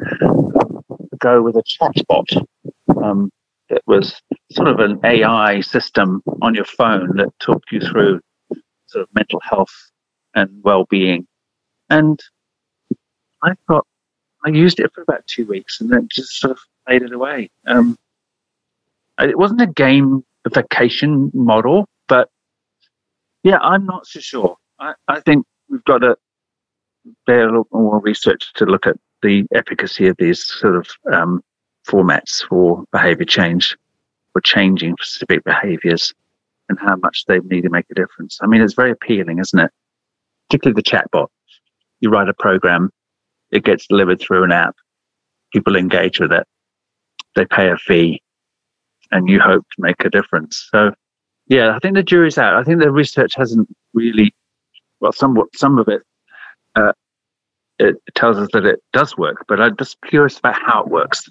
go 1.18 1.42
with 1.42 1.56
a 1.56 1.62
chatbot. 1.62 2.46
Um, 3.02 3.30
it 3.72 3.82
was 3.86 4.20
sort 4.52 4.68
of 4.68 4.78
an 4.78 5.00
AI 5.04 5.60
system 5.60 6.22
on 6.42 6.54
your 6.54 6.64
phone 6.64 7.16
that 7.16 7.28
talked 7.40 7.72
you 7.72 7.80
through 7.80 8.20
sort 8.86 9.02
of 9.02 9.08
mental 9.14 9.40
health 9.40 9.72
and 10.34 10.50
well-being. 10.62 11.26
And 11.88 12.20
I 13.42 13.52
thought 13.66 13.86
I 14.44 14.50
used 14.50 14.78
it 14.78 14.92
for 14.94 15.02
about 15.02 15.26
two 15.26 15.46
weeks 15.46 15.80
and 15.80 15.90
then 15.90 16.08
just 16.10 16.38
sort 16.38 16.52
of 16.52 16.58
faded 16.86 17.12
away. 17.12 17.50
Um, 17.66 17.98
it 19.18 19.38
wasn't 19.38 19.62
a 19.62 19.66
gamification 19.66 21.32
model, 21.34 21.88
but 22.08 22.28
yeah, 23.42 23.58
I'm 23.58 23.86
not 23.86 24.06
so 24.06 24.20
sure. 24.20 24.56
I, 24.78 24.94
I 25.08 25.20
think 25.20 25.46
we've 25.68 25.84
got 25.84 25.98
to 25.98 26.16
do 27.26 27.34
a 27.34 27.46
little 27.46 27.68
more 27.72 28.00
research 28.00 28.52
to 28.54 28.66
look 28.66 28.86
at 28.86 28.96
the 29.22 29.46
efficacy 29.54 30.08
of 30.08 30.16
these 30.18 30.44
sort 30.44 30.76
of 30.76 30.88
um, 31.12 31.42
formats 31.88 32.46
for 32.46 32.84
behavior 32.92 33.24
change, 33.24 33.76
for 34.32 34.40
changing 34.40 34.96
specific 35.00 35.44
behaviors, 35.44 36.12
and 36.68 36.78
how 36.78 36.96
much 36.96 37.24
they 37.26 37.38
need 37.40 37.62
to 37.62 37.70
make 37.70 37.86
a 37.90 37.94
difference. 37.94 38.38
I 38.42 38.46
mean, 38.46 38.62
it's 38.62 38.74
very 38.74 38.90
appealing, 38.90 39.38
isn't 39.38 39.58
it? 39.58 39.70
Particularly 40.48 40.74
the 40.74 40.90
chatbot. 40.90 41.28
You 42.00 42.10
write 42.10 42.28
a 42.28 42.34
program, 42.34 42.90
it 43.50 43.64
gets 43.64 43.86
delivered 43.86 44.20
through 44.20 44.44
an 44.44 44.52
app, 44.52 44.74
people 45.52 45.76
engage 45.76 46.18
with 46.18 46.32
it, 46.32 46.46
they 47.36 47.44
pay 47.44 47.70
a 47.70 47.76
fee, 47.76 48.22
and 49.10 49.28
you 49.28 49.40
hope 49.40 49.64
to 49.76 49.82
make 49.82 50.04
a 50.04 50.10
difference. 50.10 50.68
So, 50.72 50.92
yeah, 51.48 51.76
I 51.76 51.78
think 51.78 51.94
the 51.94 52.02
jury's 52.02 52.38
out. 52.38 52.56
I 52.56 52.64
think 52.64 52.80
the 52.80 52.90
research 52.90 53.34
hasn't 53.36 53.68
really, 53.94 54.34
well, 55.00 55.12
somewhat, 55.12 55.48
some 55.54 55.78
of 55.78 55.88
it, 55.88 56.02
uh, 56.74 56.92
it 57.78 57.96
tells 58.14 58.38
us 58.38 58.48
that 58.52 58.64
it 58.64 58.82
does 58.92 59.16
work, 59.16 59.44
but 59.48 59.60
I'm 59.60 59.76
just 59.76 60.00
curious 60.02 60.38
about 60.38 60.60
how 60.60 60.82
it 60.82 60.88
works 60.88 61.28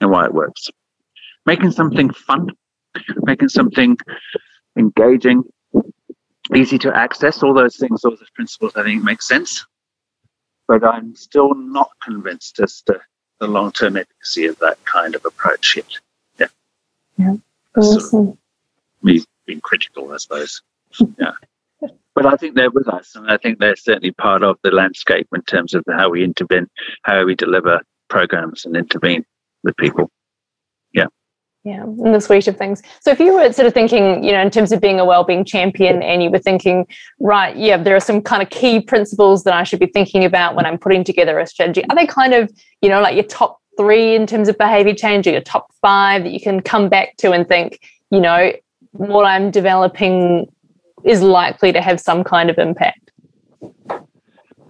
and 0.00 0.10
why 0.10 0.24
it 0.24 0.34
works. 0.34 0.68
Making 1.46 1.72
something 1.72 2.10
fun, 2.10 2.48
making 3.22 3.48
something 3.48 3.96
engaging, 4.76 5.44
easy 6.54 6.78
to 6.78 6.96
access, 6.96 7.42
all 7.42 7.54
those 7.54 7.76
things, 7.76 8.04
all 8.04 8.12
those 8.12 8.30
principles, 8.34 8.72
I 8.76 8.84
think 8.84 9.02
make 9.02 9.22
sense. 9.22 9.66
But 10.68 10.84
I'm 10.84 11.14
still 11.16 11.54
not 11.54 11.90
convinced 12.02 12.60
as 12.60 12.82
to 12.82 13.00
the 13.40 13.46
long 13.46 13.72
term 13.72 13.96
efficacy 13.96 14.46
of 14.46 14.58
that 14.60 14.82
kind 14.84 15.14
of 15.14 15.24
approach 15.24 15.76
yet. 15.76 15.98
Yeah. 16.38 16.46
Yeah. 17.16 17.36
Awesome. 17.76 18.00
Sort 18.00 18.28
of 18.28 18.38
me 19.02 19.24
being 19.46 19.60
critical, 19.60 20.12
I 20.12 20.18
suppose. 20.18 20.62
Yeah. 21.18 21.32
But 22.14 22.26
I 22.26 22.36
think 22.36 22.54
they're 22.54 22.70
with 22.70 22.88
us, 22.88 23.14
and 23.14 23.30
I 23.30 23.38
think 23.38 23.58
they're 23.58 23.74
certainly 23.74 24.10
part 24.10 24.42
of 24.42 24.58
the 24.62 24.70
landscape 24.70 25.26
in 25.34 25.40
terms 25.44 25.72
of 25.72 25.82
how 25.88 26.10
we 26.10 26.22
intervene, 26.22 26.68
how 27.04 27.24
we 27.24 27.34
deliver 27.34 27.80
programs 28.10 28.66
and 28.66 28.76
intervene 28.76 29.24
with 29.62 29.76
people. 29.76 30.10
Yeah. 30.92 31.06
Yeah, 31.64 31.84
in 31.84 32.12
the 32.12 32.20
suite 32.20 32.48
of 32.48 32.56
things. 32.56 32.82
So 33.00 33.12
if 33.12 33.20
you 33.20 33.34
were 33.34 33.52
sort 33.52 33.66
of 33.66 33.74
thinking, 33.74 34.24
you 34.24 34.32
know, 34.32 34.40
in 34.40 34.50
terms 34.50 34.72
of 34.72 34.80
being 34.80 34.98
a 34.98 35.04
well-being 35.04 35.44
champion 35.44 36.02
and 36.02 36.20
you 36.22 36.28
were 36.28 36.40
thinking, 36.40 36.86
right, 37.20 37.56
yeah, 37.56 37.76
there 37.76 37.94
are 37.94 38.00
some 38.00 38.20
kind 38.20 38.42
of 38.42 38.50
key 38.50 38.80
principles 38.80 39.44
that 39.44 39.54
I 39.54 39.62
should 39.62 39.78
be 39.78 39.86
thinking 39.86 40.24
about 40.24 40.56
when 40.56 40.66
I'm 40.66 40.76
putting 40.76 41.04
together 41.04 41.38
a 41.38 41.46
strategy. 41.46 41.84
Are 41.88 41.94
they 41.94 42.06
kind 42.06 42.34
of, 42.34 42.50
you 42.80 42.88
know, 42.88 43.00
like 43.00 43.14
your 43.14 43.24
top 43.24 43.60
three 43.76 44.16
in 44.16 44.26
terms 44.26 44.48
of 44.48 44.58
behavior 44.58 44.94
change 44.94 45.26
or 45.26 45.30
your 45.30 45.40
top 45.40 45.72
five 45.80 46.24
that 46.24 46.32
you 46.32 46.40
can 46.40 46.60
come 46.60 46.88
back 46.88 47.16
to 47.18 47.30
and 47.30 47.46
think, 47.46 47.78
you 48.10 48.20
know, 48.20 48.52
what 48.90 49.24
I'm 49.24 49.50
developing 49.50 50.46
is 51.04 51.22
likely 51.22 51.72
to 51.72 51.80
have 51.80 52.00
some 52.00 52.24
kind 52.24 52.50
of 52.50 52.58
impact? 52.58 53.12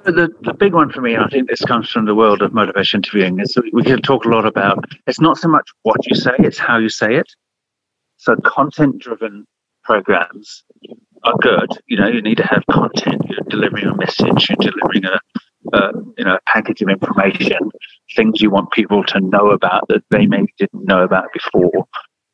The, 0.04 0.28
the 0.40 0.54
big 0.54 0.74
one 0.74 0.90
for 0.90 1.00
me, 1.00 1.16
I 1.16 1.28
think 1.28 1.48
this 1.48 1.60
comes 1.60 1.88
from 1.88 2.06
the 2.06 2.14
world 2.14 2.42
of 2.42 2.52
motivation 2.52 2.98
interviewing, 2.98 3.38
is 3.38 3.56
we 3.72 3.84
can 3.84 4.02
talk 4.02 4.24
a 4.24 4.28
lot 4.28 4.44
about 4.44 4.84
it's 5.06 5.20
not 5.20 5.38
so 5.38 5.48
much 5.48 5.68
what 5.82 6.04
you 6.06 6.16
say, 6.16 6.32
it's 6.40 6.58
how 6.58 6.78
you 6.78 6.88
say 6.88 7.14
it. 7.14 7.32
So 8.16 8.34
content 8.44 8.98
driven 8.98 9.46
programs 9.84 10.64
are 11.22 11.36
good. 11.40 11.68
You 11.86 11.98
know, 11.98 12.08
you 12.08 12.20
need 12.20 12.38
to 12.38 12.46
have 12.46 12.64
content. 12.70 13.22
You're 13.28 13.48
delivering 13.48 13.86
a 13.86 13.96
message. 13.96 14.50
You're 14.50 14.70
delivering 14.72 15.04
a, 15.04 15.20
a 15.72 15.92
you 16.18 16.24
know 16.24 16.34
a 16.34 16.40
package 16.46 16.82
of 16.82 16.88
information, 16.88 17.70
things 18.16 18.40
you 18.40 18.50
want 18.50 18.72
people 18.72 19.04
to 19.04 19.20
know 19.20 19.50
about 19.50 19.86
that 19.88 20.02
they 20.10 20.26
maybe 20.26 20.52
didn't 20.58 20.84
know 20.84 21.04
about 21.04 21.26
before, 21.32 21.86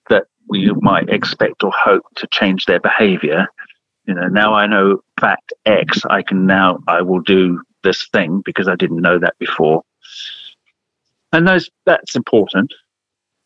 that 0.08 0.24
you 0.52 0.74
might 0.80 1.10
expect 1.10 1.62
or 1.62 1.72
hope 1.74 2.04
to 2.16 2.26
change 2.28 2.64
their 2.64 2.80
behaviour 2.80 3.46
you 4.08 4.14
know 4.14 4.26
now 4.26 4.54
i 4.54 4.66
know 4.66 5.00
fact 5.20 5.52
x 5.66 6.02
i 6.10 6.22
can 6.22 6.46
now 6.46 6.78
i 6.88 7.02
will 7.02 7.20
do 7.20 7.62
this 7.82 8.08
thing 8.08 8.42
because 8.44 8.68
i 8.68 8.74
didn't 8.74 9.00
know 9.00 9.18
that 9.18 9.34
before. 9.38 9.82
And 11.32 11.46
those 11.46 11.68
that's 11.86 12.16
important. 12.16 12.72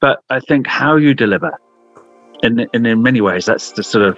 But 0.01 0.21
i 0.31 0.41
think 0.41 0.67
how 0.67 0.97
you 0.97 1.15
deliver 1.15 1.53
and, 2.43 2.69
and 2.75 2.87
in 2.87 3.03
many 3.03 3.21
ways 3.21 3.47
that's 3.47 3.73
the 3.73 3.83
sort 3.83 4.05
of 4.05 4.17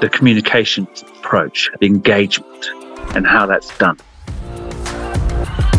the 0.00 0.08
communication 0.12 0.86
approach 1.18 1.70
the 1.80 1.86
engagement 1.86 2.66
and 3.14 3.26
how 3.26 3.46
that's 3.46 3.76
done. 3.78 3.98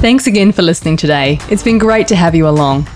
Thanks 0.02 0.28
again 0.28 0.52
for 0.52 0.62
listening 0.62 0.97
today. 0.97 1.39
It's 1.50 1.63
been 1.63 1.78
great 1.78 2.08
to 2.10 2.15
have 2.15 2.36
you 2.36 2.47
along 2.47 2.88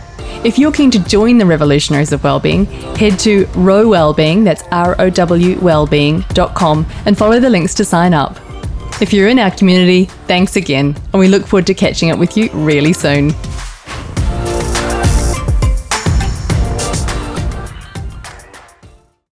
if 0.45 0.57
you're 0.57 0.71
keen 0.71 0.91
to 0.91 0.99
join 0.99 1.37
the 1.37 1.45
Revolutionaries 1.45 2.11
of 2.11 2.23
Wellbeing, 2.23 2.65
head 2.95 3.19
to 3.19 3.45
Row 3.55 3.87
Wellbeing, 3.87 4.43
that's 4.43 4.63
R 4.71 4.95
O 4.99 5.09
W 5.09 5.55
Wellbeing.com, 5.57 6.85
and 7.05 7.17
follow 7.17 7.39
the 7.39 7.49
links 7.49 7.73
to 7.75 7.85
sign 7.85 8.13
up. 8.13 8.39
If 9.01 9.13
you're 9.13 9.27
in 9.27 9.39
our 9.39 9.51
community, 9.51 10.05
thanks 10.27 10.55
again, 10.55 10.95
and 11.13 11.19
we 11.19 11.27
look 11.27 11.47
forward 11.47 11.67
to 11.67 11.73
catching 11.73 12.11
up 12.11 12.19
with 12.19 12.37
you 12.37 12.49
really 12.53 12.93
soon. 12.93 13.31